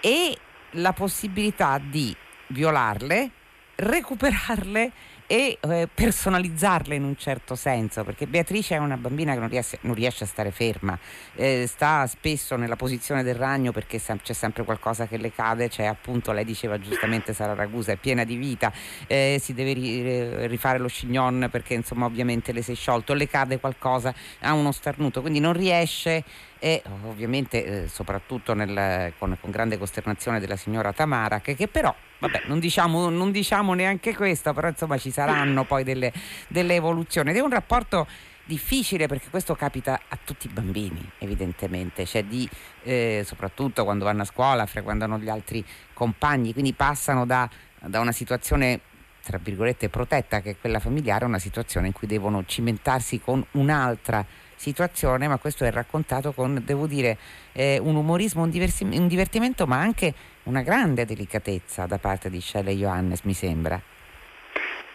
e 0.00 0.36
la 0.72 0.92
possibilità 0.92 1.80
di 1.82 2.14
violarle, 2.48 3.30
recuperarle 3.76 4.92
e 5.30 5.58
eh, 5.60 5.88
personalizzarle 5.92 6.94
in 6.94 7.04
un 7.04 7.14
certo 7.14 7.54
senso, 7.54 8.02
perché 8.02 8.26
Beatrice 8.26 8.76
è 8.76 8.78
una 8.78 8.96
bambina 8.96 9.34
che 9.34 9.38
non 9.40 9.50
riesce, 9.50 9.78
non 9.82 9.94
riesce 9.94 10.24
a 10.24 10.26
stare 10.26 10.50
ferma, 10.50 10.98
eh, 11.34 11.66
sta 11.68 12.06
spesso 12.06 12.56
nella 12.56 12.76
posizione 12.76 13.22
del 13.22 13.34
ragno 13.34 13.70
perché 13.70 13.98
sem- 13.98 14.22
c'è 14.22 14.32
sempre 14.32 14.64
qualcosa 14.64 15.06
che 15.06 15.18
le 15.18 15.30
cade, 15.30 15.68
cioè 15.68 15.84
appunto 15.84 16.32
lei 16.32 16.46
diceva 16.46 16.78
giustamente 16.78 17.34
Sara 17.34 17.52
Ragusa 17.52 17.92
è 17.92 17.96
piena 17.96 18.24
di 18.24 18.36
vita, 18.36 18.72
eh, 19.06 19.38
si 19.38 19.52
deve 19.52 19.74
ri- 19.74 20.46
rifare 20.46 20.78
lo 20.78 20.88
chignon 20.88 21.48
perché 21.50 21.74
insomma 21.74 22.06
ovviamente 22.06 22.52
le 22.52 22.62
si 22.62 22.72
è 22.72 22.74
sciolto, 22.74 23.12
le 23.12 23.28
cade 23.28 23.60
qualcosa, 23.60 24.14
ha 24.40 24.54
uno 24.54 24.72
starnuto, 24.72 25.20
quindi 25.20 25.40
non 25.40 25.52
riesce 25.52 26.24
e 26.58 26.82
ovviamente 27.04 27.84
eh, 27.84 27.88
soprattutto 27.88 28.54
nel, 28.54 29.12
con, 29.18 29.36
con, 29.40 29.50
grande 29.50 29.78
costernazione 29.78 30.40
della 30.40 30.56
signora 30.56 30.92
Tamara 30.92 31.40
che, 31.40 31.54
che 31.54 31.68
però 31.68 31.94
vabbè 32.18 32.42
non 32.46 32.58
diciamo, 32.58 33.08
non 33.08 33.30
diciamo, 33.30 33.74
neanche 33.74 34.14
questo 34.14 34.52
però 34.52 34.68
insomma 34.68 34.98
ci 34.98 35.10
saranno 35.10 35.64
poi 35.64 35.84
delle, 35.84 36.12
delle 36.48 36.74
evoluzioni. 36.74 37.30
Ed 37.30 37.36
è 37.36 37.40
un 37.40 37.50
rapporto 37.50 38.06
difficile 38.44 39.06
perché 39.06 39.28
questo 39.28 39.54
capita 39.54 40.00
a 40.08 40.18
tutti 40.22 40.46
i 40.46 40.50
bambini 40.50 41.08
evidentemente. 41.18 42.04
Cioè 42.06 42.24
di, 42.24 42.48
eh, 42.82 43.22
soprattutto 43.24 43.84
quando 43.84 44.04
vanno 44.04 44.22
a 44.22 44.26
scuola 44.26 44.66
frequentano 44.66 45.18
gli 45.18 45.28
altri 45.28 45.64
compagni 45.92 46.52
quindi 46.52 46.72
passano 46.72 47.26
da, 47.26 47.48
da 47.80 48.00
una 48.00 48.12
situazione 48.12 48.80
tra 49.22 49.38
virgolette 49.38 49.90
protetta 49.90 50.40
che 50.40 50.50
è 50.50 50.56
quella 50.58 50.80
familiare 50.80 51.24
a 51.24 51.28
una 51.28 51.38
situazione 51.38 51.88
in 51.88 51.92
cui 51.92 52.06
devono 52.06 52.44
cimentarsi 52.46 53.20
con 53.20 53.44
un'altra 53.52 54.24
situazione, 54.58 55.28
ma 55.28 55.38
questo 55.38 55.64
è 55.64 55.70
raccontato 55.70 56.32
con, 56.32 56.60
devo 56.64 56.86
dire, 56.86 57.16
eh, 57.52 57.78
un 57.80 57.94
umorismo, 57.94 58.42
un, 58.42 58.50
diversi, 58.50 58.84
un, 58.84 59.06
divertimento, 59.06 59.66
ma 59.66 59.78
anche 59.78 60.12
una 60.44 60.62
grande 60.62 61.04
delicatezza 61.04 61.86
da 61.86 61.98
parte 61.98 62.28
di 62.28 62.40
Shelley 62.40 62.76
Johannes, 62.76 63.22
mi 63.22 63.34
sembra. 63.34 63.80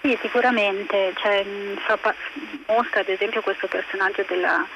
Sì, 0.01 0.17
sicuramente, 0.21 1.13
cioè, 1.15 1.45
mostra 2.67 2.99
ad 2.99 3.07
esempio 3.07 3.41
questo 3.41 3.67
personaggio 3.67 4.25
della, 4.27 4.67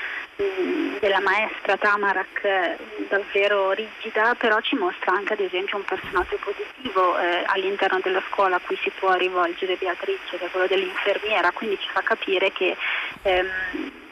della 1.02 1.20
maestra 1.20 1.76
Tamarak 1.76 2.78
davvero 3.10 3.72
rigida, 3.72 4.36
però 4.36 4.62
ci 4.62 4.76
mostra 4.76 5.12
anche 5.12 5.34
ad 5.34 5.42
esempio 5.42 5.76
un 5.76 5.84
personaggio 5.84 6.38
positivo 6.38 7.20
eh, 7.20 7.44
all'interno 7.48 8.00
della 8.02 8.24
scuola 8.30 8.56
a 8.56 8.62
cui 8.66 8.78
si 8.82 8.90
può 8.98 9.14
rivolgere 9.16 9.76
Beatrice, 9.76 10.38
che 10.38 10.46
è 10.46 10.50
quello 10.50 10.68
dell'infermiera, 10.68 11.52
quindi 11.52 11.78
ci 11.78 11.90
fa 11.92 12.02
capire 12.02 12.54
che 12.54 12.78
ehm, 13.24 14.07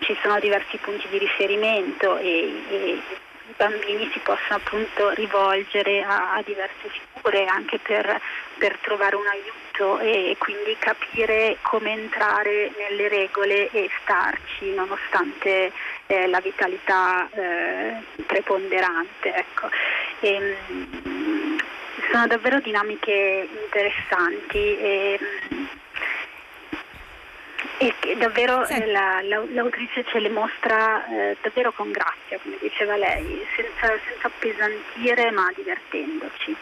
ci 0.00 0.16
sono 0.22 0.38
diversi 0.38 0.76
punti 0.78 1.06
di 1.08 1.18
riferimento 1.18 2.16
e, 2.18 2.62
e 2.70 3.02
i 3.48 3.54
bambini 3.56 4.10
si 4.12 4.18
possono 4.18 4.56
appunto 4.56 5.10
rivolgere 5.10 6.02
a, 6.02 6.34
a 6.34 6.42
diverse 6.42 6.88
figure 6.88 7.46
anche 7.46 7.78
per, 7.78 8.20
per, 8.58 8.76
trovare 8.82 9.16
un 9.16 9.26
aiuto 9.26 9.98
e 10.00 10.36
quindi 10.38 10.76
capire 10.78 11.56
come 11.62 11.92
entrare 11.92 12.72
nelle 12.76 13.08
regole 13.08 13.70
e 13.70 13.88
starci 14.02 14.74
nonostante 14.74 15.72
eh, 16.06 16.26
la 16.26 16.40
vitalità 16.40 17.28
eh, 17.30 17.96
preponderante. 18.26 19.34
Ecco. 19.34 19.68
E, 20.20 20.28
ehm, 20.34 21.58
sono 22.10 22.26
davvero 22.26 22.60
dinamiche 22.60 23.48
interessanti. 23.64 24.78
E, 24.78 25.18
e 27.78 28.16
davvero 28.16 28.64
sì. 28.66 28.78
la, 28.86 29.20
la, 29.22 29.44
l'autrice 29.52 30.04
ce 30.04 30.18
le 30.18 30.28
mostra 30.30 31.06
eh, 31.06 31.36
davvero 31.42 31.72
con 31.72 31.90
grazia, 31.90 32.38
come 32.42 32.56
diceva 32.60 32.96
lei, 32.96 33.40
senza, 33.54 33.94
senza 34.04 34.26
appesantire 34.26 35.30
ma 35.30 35.52
divertendoci. 35.54 36.56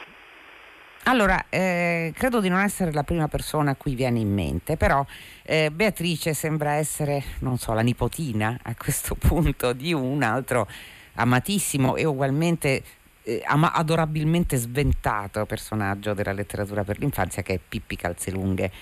Allora, 1.04 1.46
eh, 1.48 2.12
credo 2.16 2.40
di 2.40 2.48
non 2.48 2.58
essere 2.58 2.92
la 2.92 3.04
prima 3.04 3.28
persona 3.28 3.70
a 3.70 3.76
cui 3.76 3.94
viene 3.94 4.18
in 4.18 4.32
mente, 4.32 4.76
però 4.76 5.06
eh, 5.44 5.70
Beatrice 5.70 6.34
sembra 6.34 6.72
essere, 6.72 7.22
non 7.40 7.58
so, 7.58 7.72
la 7.74 7.80
nipotina 7.80 8.58
a 8.62 8.74
questo 8.74 9.14
punto 9.18 9.72
di 9.72 9.92
un 9.92 10.22
altro 10.22 10.68
amatissimo 11.14 11.94
e 11.94 12.04
ugualmente 12.04 12.82
eh, 13.22 13.42
adorabilmente 13.46 14.56
sventato 14.56 15.46
personaggio 15.46 16.12
della 16.12 16.32
letteratura 16.32 16.82
per 16.82 16.98
l'infanzia 16.98 17.42
che 17.42 17.54
è 17.54 17.60
Pippi 17.66 17.96
Calzelunghe. 17.96 18.72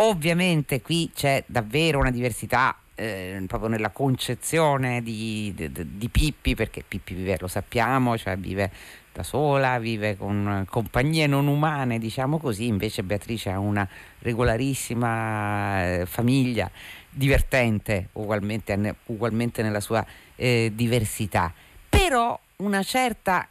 Ovviamente 0.00 0.80
qui 0.80 1.10
c'è 1.12 1.42
davvero 1.46 1.98
una 1.98 2.12
diversità 2.12 2.76
eh, 2.94 3.42
proprio 3.48 3.68
nella 3.68 3.90
concezione 3.90 5.02
di, 5.02 5.52
di, 5.56 5.70
di, 5.72 6.08
Pippi, 6.08 6.54
perché 6.54 6.84
Pippi 6.86 7.14
vive, 7.14 7.36
lo 7.40 7.48
sappiamo, 7.48 8.16
cioè 8.16 8.36
vive 8.36 8.70
da 9.12 9.24
sola, 9.24 9.80
vive 9.80 10.16
con 10.16 10.64
compagnie 10.68 11.26
non 11.26 11.48
umane, 11.48 11.98
diciamo 11.98 12.38
così, 12.38 12.66
invece 12.66 13.02
Beatrice 13.02 13.50
ha 13.50 13.58
una 13.58 13.88
regolarissima 14.20 15.84
eh, 15.84 16.06
famiglia, 16.06 16.70
divertente 17.10 18.10
ugualmente, 18.12 18.94
ugualmente 19.06 19.62
nella 19.62 19.80
sua 19.80 20.04
eh, 20.36 20.70
diversità, 20.74 21.52
però 21.88 22.38
una 22.58 22.84
certa 22.84 23.48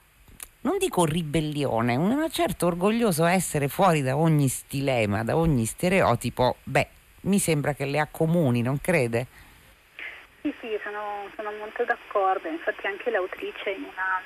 non 0.68 0.78
dico 0.78 1.06
ribellione, 1.06 1.96
un 1.96 2.28
certo 2.30 2.66
orgoglioso 2.66 3.24
essere 3.24 3.70
fuori 3.70 4.02
da 4.02 4.18
ogni 4.18 4.50
stilema, 4.50 5.24
da 5.24 5.38
ogni 5.38 5.66
stereotipo, 5.66 6.58
beh, 6.62 6.88
mi 7.22 7.40
sembra 7.40 7.74
che 7.74 7.86
le 7.86 8.00
accomuni, 8.00 8.62
non 8.62 8.82
crede? 8.82 9.28
Sì, 10.42 10.54
sì, 10.60 10.78
sono, 10.84 11.30
sono 11.38 11.54
molto 11.58 11.86
d'accordo, 11.86 12.50
infatti 12.50 12.86
anche 12.86 13.10
l'autrice 13.10 13.70
in 13.70 13.84
una 13.84 14.22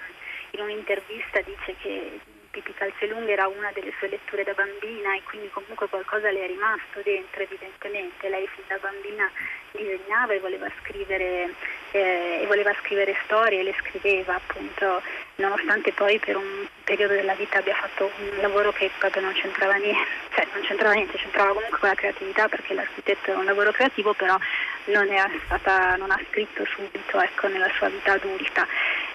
in 0.54 0.62
un'intervista 0.62 1.40
dice 1.42 1.76
che 1.80 2.20
Pippi 2.52 2.74
Calzelunghe 2.74 3.32
era 3.32 3.48
una 3.48 3.72
delle 3.74 3.94
sue 3.98 4.10
letture 4.10 4.44
da 4.44 4.54
bambina 4.54 5.16
e 5.16 5.24
quindi 5.24 5.50
comunque 5.50 5.88
qualcosa 5.88 6.30
le 6.32 6.44
è 6.44 6.48
rimasto 6.48 7.00
dentro 7.02 7.42
evidentemente. 7.42 8.28
Lei 8.28 8.48
fin 8.48 8.64
da 8.68 8.78
bambina 8.78 9.30
disegnava 9.72 10.34
e 10.34 10.40
voleva 10.40 10.70
scrivere, 10.82 11.54
eh, 11.92 12.40
e 12.42 12.46
voleva 12.48 12.76
scrivere 12.82 13.16
storie 13.24 13.62
e 13.62 13.64
le 13.64 13.76
scriveva 13.80 14.36
appunto 14.36 15.02
nonostante 15.36 15.94
poi 15.94 16.20
per 16.20 16.36
un 16.36 16.68
periodo 16.84 17.14
della 17.14 17.36
vita 17.36 17.60
abbia 17.60 17.74
fatto 17.74 18.12
un 18.18 18.42
lavoro 18.42 18.72
che 18.74 18.92
proprio 19.00 19.22
non 19.22 19.34
c'entrava 19.34 19.76
niente, 19.76 20.08
cioè 20.36 20.48
non 20.54 20.62
c'entrava 20.64 20.94
niente, 20.94 21.18
c'entrava 21.18 21.54
comunque 21.54 21.80
con 21.80 21.90
la 21.90 21.96
creatività 21.96 22.50
perché 22.50 22.74
l'architetto 22.74 23.32
è 23.32 23.36
un 23.36 23.46
lavoro 23.46 23.72
creativo 23.72 24.14
però 24.14 24.38
non, 24.86 25.08
stata, 25.46 25.96
non 25.96 26.12
ha 26.12 26.20
scritto 26.30 26.66
subito 26.66 27.20
ecco, 27.22 27.48
nella 27.48 27.70
sua 27.76 27.88
vita 27.88 28.12
adulta. 28.12 28.68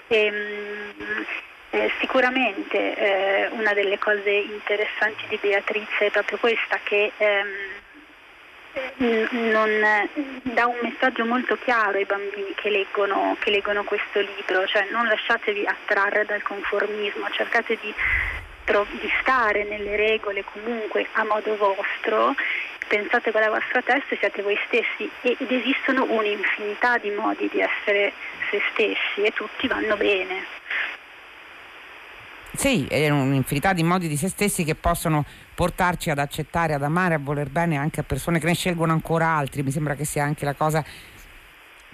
E, 0.07 0.25
ehm, 0.25 1.25
eh, 1.69 1.91
sicuramente 1.99 2.95
eh, 2.95 3.47
una 3.51 3.73
delle 3.73 3.97
cose 3.97 4.29
interessanti 4.29 5.25
di 5.27 5.37
Beatrice 5.41 6.05
è 6.05 6.11
proprio 6.11 6.37
questa 6.37 6.79
che 6.83 7.11
ehm, 7.17 7.47
non, 8.97 10.09
dà 10.43 10.67
un 10.67 10.77
messaggio 10.81 11.25
molto 11.25 11.57
chiaro 11.57 11.97
ai 11.97 12.05
bambini 12.05 12.53
che 12.55 12.69
leggono, 12.69 13.35
che 13.39 13.49
leggono 13.49 13.83
questo 13.83 14.19
libro, 14.19 14.65
cioè 14.67 14.87
non 14.91 15.07
lasciatevi 15.07 15.65
attrarre 15.65 16.25
dal 16.25 16.41
conformismo, 16.43 17.29
cercate 17.31 17.77
di, 17.81 17.93
di 18.99 19.11
stare 19.21 19.63
nelle 19.63 19.95
regole 19.95 20.43
comunque 20.43 21.07
a 21.13 21.23
modo 21.23 21.55
vostro 21.57 22.35
pensate 22.87 23.31
con 23.31 23.41
la 23.41 23.49
vostra 23.49 23.81
testa 23.81 24.15
e 24.15 24.17
siate 24.17 24.41
voi 24.41 24.57
stessi 24.65 25.09
ed 25.21 25.51
esistono 25.51 26.05
un'infinità 26.05 26.97
di 26.97 27.09
modi 27.11 27.49
di 27.51 27.59
essere 27.59 28.13
se 28.49 28.61
stessi 28.71 29.23
e 29.23 29.31
tutti 29.31 29.67
vanno 29.67 29.97
bene. 29.97 30.56
Sì, 32.57 32.87
è 32.87 33.07
un'infinità 33.09 33.71
di 33.71 33.83
modi 33.83 34.07
di 34.07 34.17
se 34.17 34.29
stessi 34.29 34.63
che 34.63 34.73
possono 34.73 35.23
portarci 35.53 36.09
ad 36.09 36.17
accettare, 36.17 36.73
ad 36.73 36.81
amare, 36.81 37.13
a 37.13 37.19
voler 37.19 37.49
bene 37.49 37.77
anche 37.77 37.99
a 37.99 38.03
persone 38.03 38.39
che 38.39 38.47
ne 38.47 38.55
scelgono 38.55 38.93
ancora 38.93 39.27
altri. 39.27 39.61
Mi 39.61 39.69
sembra 39.69 39.93
che 39.93 40.05
sia 40.05 40.23
anche 40.23 40.43
la 40.43 40.55
cosa 40.55 40.83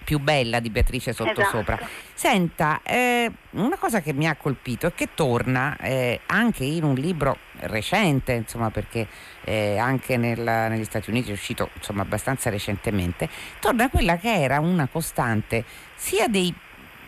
più 0.06 0.20
bella 0.20 0.62
di 0.62 0.70
Beatrice 0.70 1.12
Sottosopra. 1.12 1.76
Esatto. 1.76 1.92
Senta, 2.14 2.80
eh, 2.82 3.30
una 3.52 3.78
cosa 3.78 4.00
che 4.02 4.14
mi 4.14 4.26
ha 4.26 4.36
colpito 4.36 4.88
è 4.88 4.94
che 4.94 5.10
torna 5.14 5.76
eh, 5.82 6.22
anche 6.28 6.64
in 6.64 6.86
un 6.86 6.96
libro 6.96 7.38
recente, 7.60 8.32
insomma, 8.32 8.70
perché 8.70 9.06
eh, 9.44 9.78
anche 9.78 10.16
nel, 10.16 10.40
negli 10.40 10.86
Stati 10.86 11.10
Uniti 11.10 11.30
è 11.30 11.34
uscito 11.34 11.72
insomma, 11.76 12.04
abbastanza 12.04 12.50
recentemente, 12.50 13.28
torna 13.60 13.90
quella 13.90 14.16
che 14.16 14.34
era 14.34 14.62
una 14.62 14.88
costante 14.88 15.66
sia 15.96 16.30
dei 16.30 16.54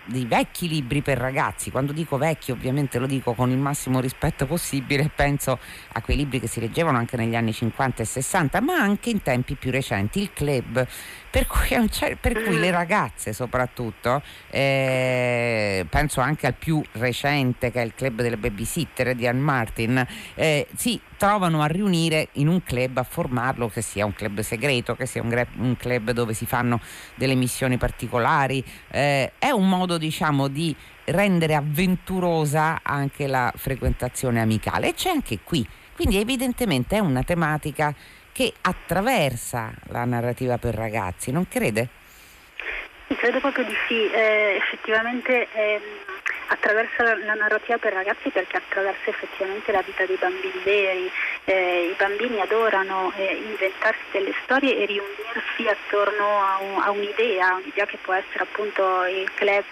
dei 0.06 0.26
vecchi 0.26 0.68
libri 0.68 1.02
per 1.02 1.18
ragazzi, 1.18 1.72
quando 1.72 1.92
dico 1.92 2.18
vecchi 2.18 2.52
ovviamente 2.52 3.00
lo 3.00 3.08
dico 3.08 3.34
con 3.34 3.50
il 3.50 3.58
massimo 3.58 4.00
rispetto 4.00 4.46
possibile, 4.46 5.10
penso 5.14 5.60
a 5.94 6.02
quei 6.02 6.18
libri 6.18 6.40
che 6.40 6.48
si 6.48 6.60
leggevano 6.60 6.98
anche 6.98 7.18
negli 7.18 7.36
anni 7.36 7.54
50 7.54 8.04
e 8.04 8.06
60, 8.06 8.62
ma 8.62 8.76
anche 8.76 9.10
in 9.10 9.22
tempi 9.22 9.56
più 9.56 9.72
recenti, 9.72 10.22
il 10.22 10.32
club, 10.34 10.86
per 11.36 11.48
cui, 11.48 11.90
per 12.22 12.44
cui 12.44 12.58
le 12.58 12.72
ragazze 12.72 13.34
soprattutto, 13.34 14.22
eh, 14.50 15.86
penso 15.90 16.22
anche 16.22 16.48
al 16.48 16.54
più 16.54 16.82
recente 16.94 17.72
che 17.72 17.82
è 17.82 17.84
il 17.84 17.94
club 17.94 18.22
delle 18.22 18.38
babysitter 18.38 19.14
di 19.16 19.28
Anne 19.28 19.42
Martin, 19.42 20.08
eh, 20.36 20.66
si 20.78 20.98
trovano 21.18 21.62
a 21.62 21.66
riunire 21.66 22.30
in 22.34 22.48
un 22.48 22.64
club, 22.64 23.00
a 23.00 23.04
formarlo, 23.04 23.68
che 23.68 23.82
sia 23.82 24.06
un 24.06 24.14
club 24.14 24.40
segreto, 24.40 24.96
che 24.96 25.06
sia 25.06 25.22
un, 25.22 25.28
gre- 25.28 25.50
un 25.58 25.76
club 25.76 26.12
dove 26.12 26.34
si 26.34 26.46
fanno 26.46 26.80
delle 27.16 27.36
missioni 27.36 27.76
particolari, 27.76 28.64
eh, 28.92 29.34
è 29.38 29.50
un 29.50 29.68
modo 29.68 29.98
diciamo 29.98 30.48
di 30.48 30.74
rendere 31.04 31.56
avventurosa 31.56 32.80
anche 32.82 33.28
la 33.28 33.52
frequentazione 33.54 34.40
amicale. 34.40 34.88
E 34.88 34.94
c'è 34.94 35.10
anche 35.10 35.40
qui, 35.44 35.68
quindi 35.96 36.16
evidentemente 36.16 36.96
è 36.96 37.00
una 37.00 37.24
tematica 37.24 37.94
che 38.36 38.52
attraversa 38.64 39.72
la 39.92 40.04
narrativa 40.04 40.58
per 40.58 40.76
ragazzi, 40.76 41.32
non 41.32 41.48
crede? 41.48 41.88
Credo 43.08 43.40
proprio 43.40 43.64
di 43.64 43.76
sì, 43.88 44.12
eh, 44.12 44.60
effettivamente 44.62 45.48
eh, 45.54 45.80
attraversa 46.48 47.16
la, 47.16 47.34
narrativa 47.34 47.78
per 47.78 47.94
ragazzi 47.94 48.30
perché 48.32 48.58
attraversa 48.58 49.10
effettivamente 49.10 49.72
la 49.72 49.82
vita 49.82 50.06
dei 50.06 50.18
bambini 50.20 50.60
veri, 50.66 51.10
eh, 51.46 51.92
i 51.92 51.96
bambini 51.98 52.42
adorano 52.42 53.14
eh, 53.16 53.36
inventarsi 53.36 54.04
delle 54.12 54.34
storie 54.44 54.80
e 54.80 54.86
riunirsi 54.86 55.68
attorno 55.70 56.26
a, 56.26 56.60
un, 56.60 56.82
a, 56.82 56.92
un'idea, 56.92 57.54
un'idea 57.54 57.86
che 57.86 57.98
può 58.02 58.14
essere 58.14 58.44
appunto 58.44 59.06
il 59.06 59.32
club 59.34 59.64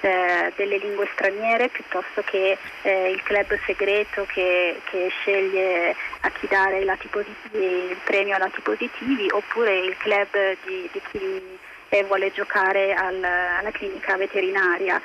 eh, 0.00 0.52
delle 0.56 0.78
lingue 0.78 1.08
straniere 1.12 1.68
piuttosto 1.68 2.22
che 2.22 2.56
eh, 2.82 3.10
il 3.10 3.22
club 3.22 3.58
segreto 3.66 4.24
che, 4.26 4.80
che, 4.90 5.08
sceglie 5.20 5.94
a 6.20 6.30
chi 6.30 6.46
dare 6.48 6.78
il 6.78 7.96
premio 8.04 8.34
a 8.34 8.38
lati 8.38 8.60
positivi 8.60 9.28
oppure 9.30 9.78
il 9.78 9.96
club 9.96 10.56
di, 10.64 10.88
di 10.92 11.00
chi 11.10 11.58
eh, 11.88 12.04
vuole 12.04 12.32
giocare 12.32 12.94
al, 12.94 13.22
alla 13.22 13.70
clinica 13.70 14.16
veterinaria. 14.16 15.00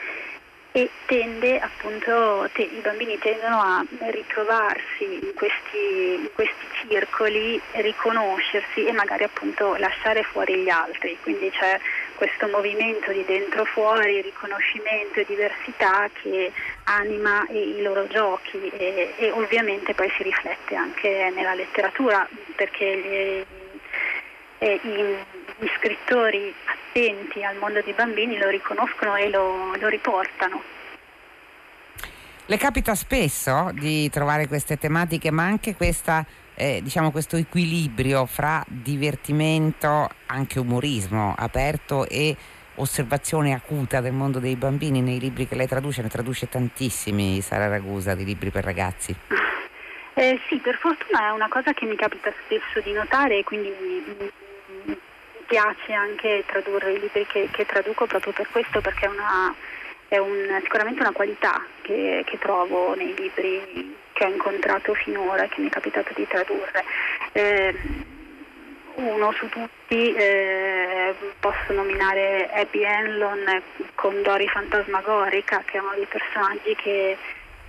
E 0.75 0.89
tende 1.05 1.59
appunto, 1.59 2.49
te, 2.51 2.63
i 2.63 2.79
bambini 2.81 3.19
tendono 3.19 3.61
a 3.61 3.85
ritrovarsi 4.09 5.03
in 5.21 5.31
questi, 5.35 6.15
in 6.15 6.29
questi, 6.33 6.65
circoli, 6.87 7.61
riconoscersi 7.73 8.85
e 8.85 8.91
magari 8.91 9.23
appunto 9.23 9.75
lasciare 9.75 10.23
fuori 10.23 10.55
gli 10.57 10.69
altri, 10.69 11.17
quindi 11.21 11.49
c'è 11.51 11.79
questo 12.15 12.47
movimento 12.47 13.11
di 13.11 13.23
dentro 13.25 13.65
fuori, 13.65 14.21
riconoscimento 14.21 15.19
e 15.19 15.25
diversità 15.25 16.09
che 16.21 16.51
anima 16.85 17.45
i, 17.49 17.81
loro 17.81 18.07
giochi 18.07 18.69
e, 18.69 19.13
e, 19.17 19.31
ovviamente 19.31 19.93
poi 19.93 20.11
si 20.15 20.23
riflette 20.23 20.75
anche 20.75 21.31
nella 21.35 21.53
letteratura 21.53 22.27
perché 22.55 22.97
gli, 22.97 23.45
eh, 24.59 24.79
gli 24.81 25.69
scrittori 25.77 26.53
attenti 26.65 27.43
al 27.43 27.57
mondo 27.57 27.81
dei 27.81 27.93
bambini 27.93 28.37
lo 28.37 28.49
riconoscono 28.49 29.15
e 29.15 29.29
lo, 29.29 29.75
lo 29.75 29.87
riportano. 29.87 30.61
Le 32.45 32.57
capita 32.57 32.93
spesso 32.93 33.71
di 33.73 34.09
trovare 34.09 34.47
queste 34.47 34.77
tematiche, 34.77 35.31
ma 35.31 35.43
anche 35.43 35.75
questa, 35.75 36.25
eh, 36.55 36.79
diciamo 36.83 37.11
questo 37.11 37.35
equilibrio 37.35 38.25
fra 38.25 38.63
divertimento, 38.67 40.09
anche 40.27 40.59
umorismo 40.59 41.33
aperto 41.37 42.07
e 42.07 42.35
osservazione 42.75 43.53
acuta 43.53 44.01
del 44.01 44.13
mondo 44.13 44.39
dei 44.39 44.55
bambini 44.55 45.01
nei 45.01 45.19
libri 45.19 45.47
che 45.47 45.55
lei 45.55 45.67
traduce, 45.67 46.01
ne 46.01 46.09
traduce 46.09 46.49
tantissimi 46.49 47.41
Sara 47.41 47.67
Ragusa 47.67 48.15
di 48.15 48.25
libri 48.25 48.49
per 48.49 48.63
ragazzi. 48.63 49.15
Eh, 50.15 50.39
sì, 50.47 50.57
per 50.57 50.77
fortuna 50.77 51.29
è 51.29 51.31
una 51.31 51.47
cosa 51.47 51.73
che 51.73 51.87
mi 51.87 51.95
capita 51.95 52.31
spesso 52.45 52.79
di 52.81 52.91
notare 52.91 53.39
e 53.39 53.43
quindi 53.43 53.73
mi, 53.79 54.29
piace 55.47 55.93
anche 55.93 56.43
tradurre 56.45 56.93
i 56.93 56.99
libri 56.99 57.25
che, 57.25 57.49
che 57.51 57.65
traduco 57.65 58.05
proprio 58.05 58.31
per 58.31 58.47
questo, 58.51 58.79
perché 58.79 59.05
è, 59.05 59.09
una, 59.09 59.53
è 60.07 60.17
un, 60.17 60.59
sicuramente 60.61 61.01
una 61.01 61.11
qualità 61.11 61.65
che, 61.81 62.23
che, 62.25 62.37
trovo 62.37 62.95
nei 62.95 63.13
libri 63.15 63.95
che 64.13 64.25
ho 64.25 64.29
incontrato 64.29 64.93
finora, 64.93 65.47
che 65.47 65.61
mi 65.61 65.67
è 65.67 65.71
capitato 65.71 66.11
di 66.15 66.27
tradurre. 66.27 66.83
Eh, 67.33 67.75
uno 68.95 69.31
su 69.31 69.49
tutti 69.49 70.13
eh, 70.13 71.15
posso 71.39 71.73
nominare 71.73 72.49
Abby 72.53 72.83
Enlon 72.83 73.61
con 73.95 74.21
Dori 74.21 74.47
Fantasmagorica, 74.47 75.63
che 75.65 75.77
è 75.77 75.81
uno 75.81 75.93
dei 75.95 76.05
personaggi 76.05 76.75
che, 76.75 77.17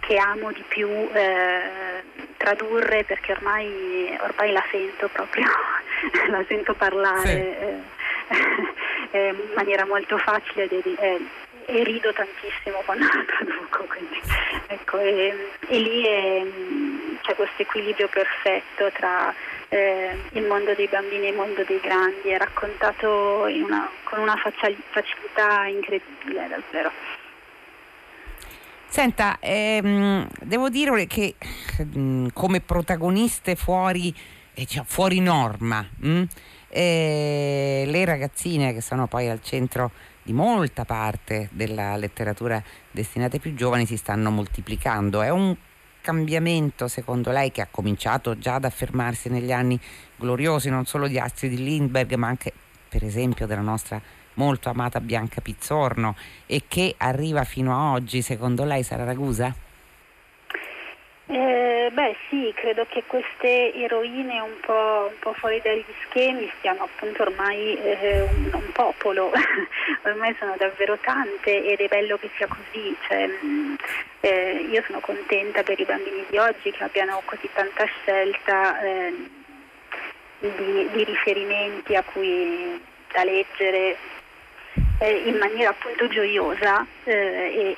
che 0.01 0.17
amo 0.17 0.53
di 0.53 0.63
più 0.69 0.89
eh, 0.89 2.03
tradurre 2.37 3.05
perché 3.05 3.33
ormai, 3.33 4.17
ormai 4.21 4.53
la 4.53 4.65
sento 4.71 5.09
proprio, 5.09 5.47
la 6.29 6.45
sento 6.47 6.75
parlare 6.75 7.27
sì. 7.27 7.39
eh, 7.39 7.81
eh, 9.19 9.29
in 9.29 9.53
maniera 9.55 9.87
molto 9.87 10.19
facile 10.19 10.65
ed, 10.65 10.87
eh, 10.99 11.21
e 11.67 11.85
rido 11.85 12.13
tantissimo 12.13 12.83
quando 12.85 13.05
la 13.07 13.25
traduco. 13.27 13.85
Quindi, 13.85 14.21
ecco, 14.67 14.99
e, 14.99 15.51
e, 15.69 15.79
lì 15.79 16.05
è, 16.05 16.43
c'è 17.23 17.35
questo 17.35 17.63
equilibrio 17.63 18.09
perfetto 18.09 18.91
tra 18.93 19.35
eh, 19.69 20.17
il 20.33 20.45
mondo 20.45 20.75
dei 20.75 20.89
bambini 20.89 21.27
e 21.27 21.31
il 21.31 21.37
mondo 21.37 21.65
dei 21.65 21.81
grandi, 21.81 22.29
è 22.29 22.39
raccontato 22.39 23.47
una, 23.49 23.91
con 24.05 24.21
una 24.21 24.37
facilità 24.37 25.67
incredibile 25.67 26.49
davvero. 26.49 26.93
Senta, 28.87 29.39
ehm, 29.41 30.29
devo 30.43 30.69
dire 30.69 31.07
che 31.07 31.35
mh, 31.79 31.99
mm, 31.99 32.27
come 32.33 32.61
protagoniste 32.61 33.57
fuori, 33.57 34.15
eh, 34.55 34.67
cioè 34.67 34.85
fuori 34.87 35.19
norma, 35.19 35.85
mm, 36.07 36.23
eh, 36.69 37.85
le 37.87 38.05
ragazzine 38.05 38.73
che 38.73 38.81
sono 38.81 39.09
poi 39.09 39.29
al 39.29 39.43
centro 39.43 39.91
di 40.25 40.33
molta 40.33 40.85
parte 40.85 41.49
della 41.53 41.97
letteratura 41.97 42.61
destinata 42.91 43.37
ai 43.37 43.41
più 43.41 43.55
giovani 43.55 43.87
si 43.87 43.97
stanno 43.97 44.31
moltiplicando. 44.31 45.23
È 45.23 45.29
un 45.29 45.55
cambiamento, 46.01 46.89
secondo 46.89 47.31
lei, 47.31 47.53
che 47.53 47.61
ha 47.61 47.69
cominciato 47.71 48.37
già 48.39 48.55
ad 48.55 48.65
affermarsi 48.65 49.29
negli 49.29 49.53
anni 49.53 49.79
gloriosi, 50.17 50.71
non 50.71 50.87
solo 50.87 51.07
di 51.07 51.19
Astrid 51.19 51.59
Lindbergh, 51.59 52.15
ma 52.15 52.29
anche, 52.29 52.53
per 52.89 53.05
esempio, 53.05 53.47
della 53.47 53.61
nostra 53.61 54.01
molto 54.35 54.69
amata 54.69 55.01
Bianca 55.01 55.41
Pizzorno 55.41 56.17
e 56.47 56.65
che 56.67 56.95
arriva 56.99 57.45
fino 57.45 57.73
a 57.73 57.93
oggi, 57.93 58.21
secondo 58.23 58.65
lei 58.65 58.83
Sara 58.83 59.05
Ragusa? 59.05 59.64
Eh, 61.27 61.89
beh 61.91 62.17
sì, 62.29 62.53
credo 62.55 62.85
che 62.87 63.03
queste 63.07 63.73
eroine 63.73 64.41
un 64.41 64.61
po', 64.61 65.09
un 65.11 65.19
po 65.21 65.33
fuori 65.33 65.59
dagli 65.63 65.85
schemi 66.05 66.51
siano 66.61 66.85
appunto 66.85 67.23
ormai 67.23 67.79
eh, 67.79 68.21
un, 68.21 68.51
un, 68.53 68.73
popolo, 68.73 69.33
ormai 70.05 70.37
sono 70.39 70.55
davvero 70.59 70.99
tante 70.99 71.65
ed 71.65 71.81
è 71.81 71.89
bello 71.89 72.19
che 72.19 72.29
sia 72.37 72.47
così, 72.47 72.95
cioè, 73.09 73.27
eh, 74.21 74.67
io 74.71 74.83
sono 74.87 75.01
contenta 75.01 75.63
per 75.63 75.81
i 75.81 75.85
bambini 75.85 76.27
di 76.29 76.37
oggi 76.37 76.71
che 76.71 76.85
abbiano 76.85 77.23
così 77.25 77.49
tanta 77.55 77.87
scelta 77.87 78.83
eh, 78.83 79.15
di, 80.41 80.89
di 80.93 81.05
riferimenti 81.05 81.97
a 81.97 82.03
cui 82.03 82.79
da 83.11 83.25
leggere 83.25 83.97
eh, 84.99 85.23
in 85.27 85.37
maniera 85.37 85.71
appunto 85.71 86.09
gioiosa 86.09 86.87
eh, 87.05 87.13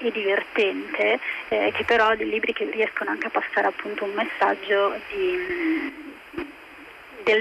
e, 0.00 0.06
e, 0.06 0.10
divertente, 0.12 1.18
eh, 1.48 1.72
che 1.74 1.84
però 1.84 2.14
dei 2.14 2.28
libri 2.28 2.52
che 2.52 2.68
riescono 2.70 3.10
anche 3.10 3.26
a 3.26 3.30
passare 3.30 3.68
appunto 3.68 4.04
un 4.04 4.12
messaggio 4.12 4.94
di, 5.10 6.04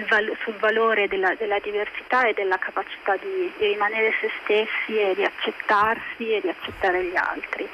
val- 0.08 0.38
sul 0.44 0.56
valore 0.56 1.08
della, 1.08 1.36
della, 1.36 1.60
diversità 1.60 2.28
e 2.28 2.34
della 2.34 2.58
capacità 2.58 3.16
di, 3.18 3.52
di, 3.58 3.66
rimanere 3.68 4.14
se 4.20 4.30
stessi 4.44 5.00
e 5.00 5.14
di 5.16 5.24
accettarsi 5.24 6.34
e 6.34 6.42
di 6.42 6.50
accettare 6.50 7.04
gli 7.04 7.16
altri. 7.16 7.68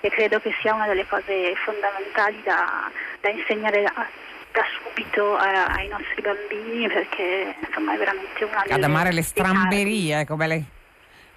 E 0.00 0.10
credo 0.10 0.38
che 0.40 0.54
sia 0.60 0.74
una 0.74 0.86
delle 0.86 1.06
cose 1.06 1.54
fondamentali 1.64 2.40
da, 2.42 2.90
da 3.20 3.30
insegnare 3.30 3.84
a, 3.84 4.06
da 4.52 4.62
subito 4.82 5.34
a, 5.36 5.66
ai 5.66 5.88
nostri 5.88 6.20
bambini 6.20 6.88
perché 6.88 7.54
insomma 7.66 7.94
è 7.94 7.96
veramente 7.96 8.44
una 8.44 8.62
delle... 8.64 8.74
Ad 8.74 8.82
amare 8.82 9.12
le 9.12 9.22
stramberie, 9.22 10.26
come 10.26 10.46
lei 10.46 10.73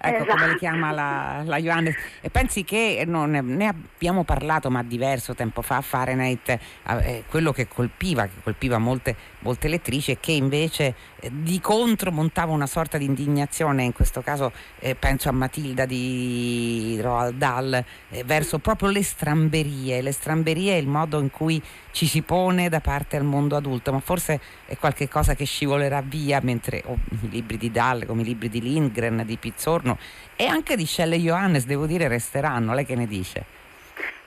ecco 0.00 0.22
esatto. 0.22 0.30
come 0.30 0.46
le 0.46 0.56
chiama 0.56 0.90
la, 0.92 1.42
la 1.44 1.58
Johannes. 1.58 1.94
E 2.20 2.30
pensi 2.30 2.64
che 2.64 3.04
non, 3.06 3.30
ne 3.30 3.66
abbiamo 3.66 4.24
parlato 4.24 4.70
ma 4.70 4.82
diverso 4.82 5.34
tempo 5.34 5.62
fa 5.62 5.76
a 5.76 5.80
Fahrenheit, 5.80 6.58
eh, 6.86 7.24
quello 7.28 7.52
che 7.52 7.68
colpiva, 7.68 8.24
che 8.24 8.40
colpiva 8.42 8.78
molte, 8.78 9.14
molte 9.40 9.68
lettrici 9.68 10.12
e 10.12 10.18
che 10.20 10.32
invece 10.32 10.94
di 11.30 11.60
contro 11.60 12.12
montava 12.12 12.52
una 12.52 12.66
sorta 12.66 12.96
di 12.96 13.04
indignazione, 13.04 13.82
in 13.82 13.92
questo 13.92 14.22
caso 14.22 14.52
eh, 14.78 14.94
penso 14.94 15.28
a 15.28 15.32
Matilda 15.32 15.84
di 15.84 16.98
Roald 17.00 17.36
Dahl, 17.36 17.84
eh, 18.10 18.24
verso 18.24 18.58
proprio 18.58 18.90
le 18.90 19.02
stramberie, 19.02 20.00
le 20.00 20.12
stramberie 20.12 20.76
e 20.76 20.78
il 20.78 20.86
modo 20.86 21.20
in 21.20 21.30
cui 21.30 21.60
ci 21.90 22.06
si 22.06 22.22
pone 22.22 22.68
da 22.68 22.80
parte 22.80 23.16
al 23.16 23.24
mondo 23.24 23.56
adulto, 23.56 23.92
ma 23.92 24.00
forse 24.00 24.40
è 24.66 24.76
qualcosa 24.76 25.34
che 25.34 25.44
scivolerà 25.44 26.00
via 26.02 26.40
mentre 26.42 26.82
oh, 26.86 26.98
i 27.22 27.28
libri 27.28 27.56
di 27.56 27.70
Dahl, 27.70 28.06
come 28.06 28.22
i 28.22 28.24
libri 28.24 28.48
di 28.48 28.60
Lindgren, 28.60 29.22
di 29.26 29.36
Pizzorno 29.36 29.98
e 30.36 30.46
anche 30.46 30.76
di 30.76 30.86
Shelley 30.86 31.20
Johannes, 31.20 31.64
devo 31.64 31.86
dire, 31.86 32.06
resteranno. 32.06 32.74
Lei 32.74 32.86
che 32.86 32.94
ne 32.94 33.06
dice? 33.08 33.57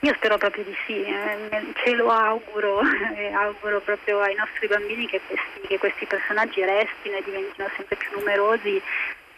Io 0.04 0.14
spero 0.14 0.36
proprio 0.36 0.64
di 0.64 0.76
sì, 0.84 1.00
eh, 1.04 1.72
ce 1.84 1.92
lo 1.94 2.10
auguro 2.10 2.80
e 3.14 3.32
auguro 3.32 3.80
proprio 3.80 4.20
ai 4.20 4.34
nostri 4.34 4.66
bambini 4.66 5.06
che 5.06 5.20
questi, 5.24 5.60
che 5.68 5.78
questi 5.78 6.06
personaggi 6.06 6.60
restino 6.64 7.18
e 7.18 7.22
diventino 7.22 7.70
sempre 7.76 7.94
più 7.94 8.08
numerosi 8.18 8.82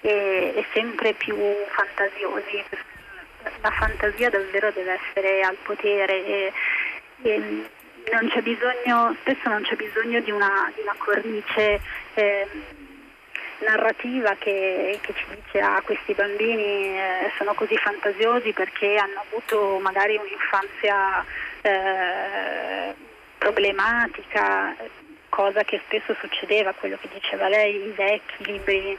e, 0.00 0.52
e 0.56 0.64
sempre 0.72 1.12
più 1.12 1.36
fantasiosi. 1.68 2.64
La 3.60 3.70
fantasia 3.72 4.30
davvero 4.30 4.70
deve 4.70 4.98
essere 5.02 5.42
al 5.42 5.56
potere 5.62 6.24
e, 6.24 6.52
e 7.20 7.38
non 8.10 8.30
bisogno, 8.40 9.14
spesso 9.20 9.48
non 9.50 9.62
c'è 9.64 9.76
bisogno 9.76 10.20
di 10.20 10.30
una, 10.30 10.72
di 10.74 10.80
una 10.80 10.94
cornice 10.96 11.80
eh, 12.14 12.48
narrativa 13.60 14.34
che, 14.38 14.98
che, 15.00 15.14
ci 15.14 15.24
dice 15.34 15.60
ah 15.60 15.80
questi 15.82 16.12
bambini 16.14 16.96
eh, 16.96 17.32
sono 17.36 17.54
così 17.54 17.76
fantasiosi 17.76 18.52
perché 18.52 18.96
hanno 18.96 19.22
avuto 19.28 19.78
magari 19.80 20.16
un'infanzia 20.16 21.24
eh, 21.62 22.94
problematica, 23.38 24.74
cosa 25.28 25.64
che 25.64 25.80
spesso 25.84 26.14
succedeva, 26.20 26.72
quello 26.72 26.96
che 27.00 27.08
diceva 27.12 27.48
lei, 27.48 27.74
i 27.74 27.92
vecchi 27.94 28.44
libri 28.44 28.96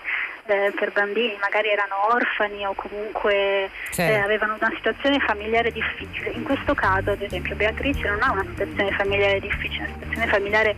eh, 0.48 0.72
per 0.76 0.92
bambini 0.92 1.36
magari 1.40 1.70
erano 1.70 2.14
orfani 2.14 2.66
o 2.66 2.74
comunque 2.76 3.70
eh, 3.96 4.16
avevano 4.16 4.58
una 4.60 4.72
situazione 4.76 5.20
familiare 5.20 5.72
difficile. 5.72 6.32
In 6.32 6.44
questo 6.44 6.76
caso, 6.76 7.12
ad 7.12 7.22
esempio, 7.22 7.56
Beatrice 7.56 8.08
non 8.08 8.22
ha 8.22 8.32
una 8.32 8.46
situazione 8.50 8.92
familiare 8.92 9.40
difficile, 9.40 9.86
una 9.86 9.94
situazione 9.94 10.28
familiare 10.28 10.76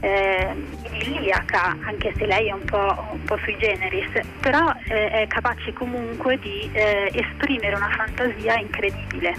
eh, 0.00 0.54
idilliaca, 0.92 1.76
anche 1.84 2.12
se 2.16 2.26
lei 2.26 2.48
è 2.48 2.52
un 2.52 2.64
po', 2.64 3.08
un 3.12 3.22
po 3.24 3.36
sui 3.38 3.56
generis, 3.58 4.10
però 4.40 4.72
eh, 4.88 5.10
è 5.10 5.26
capace 5.26 5.72
comunque 5.72 6.38
di 6.38 6.68
eh, 6.72 7.10
esprimere 7.12 7.74
una 7.74 7.90
fantasia 7.90 8.58
incredibile. 8.58 9.34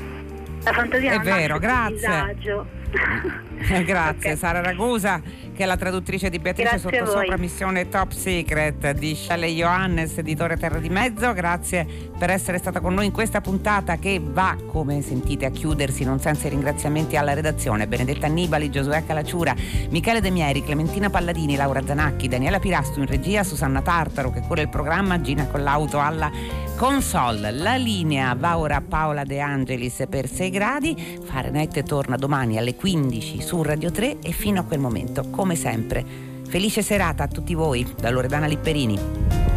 La 0.63 0.73
fantasia 0.73 1.13
è 1.13 1.19
vero, 1.19 1.57
grazie. 1.57 1.95
Disagio. 1.95 2.77
Grazie 3.59 4.31
okay. 4.31 4.35
Sara 4.35 4.61
Ragusa 4.61 5.21
che 5.59 5.65
è 5.65 5.67
la 5.67 5.75
traduttrice 5.75 6.29
di 6.29 6.39
Beatrice 6.39 6.79
Grazie 6.79 6.99
Sottosopra 6.99 7.37
Missione 7.37 7.89
Top 7.89 8.11
Secret 8.11 8.91
di 8.91 9.13
Shelley 9.13 9.53
Johannes, 9.55 10.17
editore 10.17 10.55
Terra 10.55 10.79
di 10.79 10.87
Mezzo. 10.87 11.33
Grazie 11.33 11.85
per 12.17 12.29
essere 12.29 12.57
stata 12.59 12.79
con 12.79 12.93
noi 12.93 13.07
in 13.07 13.11
questa 13.11 13.41
puntata 13.41 13.97
che 13.97 14.21
va, 14.23 14.55
come 14.67 15.01
sentite, 15.01 15.45
a 15.45 15.49
chiudersi 15.49 16.05
non 16.05 16.21
senza 16.21 16.47
i 16.47 16.51
ringraziamenti 16.51 17.17
alla 17.17 17.33
redazione. 17.33 17.87
Benedetta 17.87 18.27
Annibali, 18.27 18.69
Giosuè 18.69 19.03
Calacciura, 19.05 19.53
Michele 19.89 20.21
De 20.21 20.29
Mieri, 20.29 20.63
Clementina 20.63 21.09
Palladini, 21.09 21.57
Laura 21.57 21.85
Zanacchi, 21.85 22.29
Daniela 22.29 22.59
Pirastu 22.59 23.01
in 23.01 23.07
regia, 23.07 23.43
Susanna 23.43 23.81
Tartaro 23.81 24.31
che 24.31 24.39
cura 24.39 24.61
il 24.61 24.69
programma, 24.69 25.19
Gina 25.19 25.45
Collauto 25.45 25.99
alla 25.99 26.31
console. 26.79 27.51
La 27.51 27.75
linea 27.75 28.33
va 28.35 28.57
ora 28.57 28.77
a 28.77 28.81
Paola 28.81 29.25
De 29.25 29.41
Angelis 29.41 30.05
per 30.09 30.29
6 30.29 30.49
gradi. 30.49 31.19
Fahrenheit 31.25 31.83
torna 31.83 32.15
domani 32.15 32.57
alle 32.57 32.73
15 32.73 33.41
su 33.41 33.61
Radio 33.61 33.91
3 33.91 34.19
e 34.21 34.31
fino 34.31 34.61
a 34.61 34.63
quel 34.63 34.79
momento, 34.79 35.29
come 35.29 35.55
sempre, 35.55 36.05
felice 36.47 36.81
serata 36.81 37.23
a 37.23 37.27
tutti 37.27 37.53
voi 37.53 37.85
da 37.99 38.09
Loredana 38.09 38.47
Lipperini. 38.47 39.48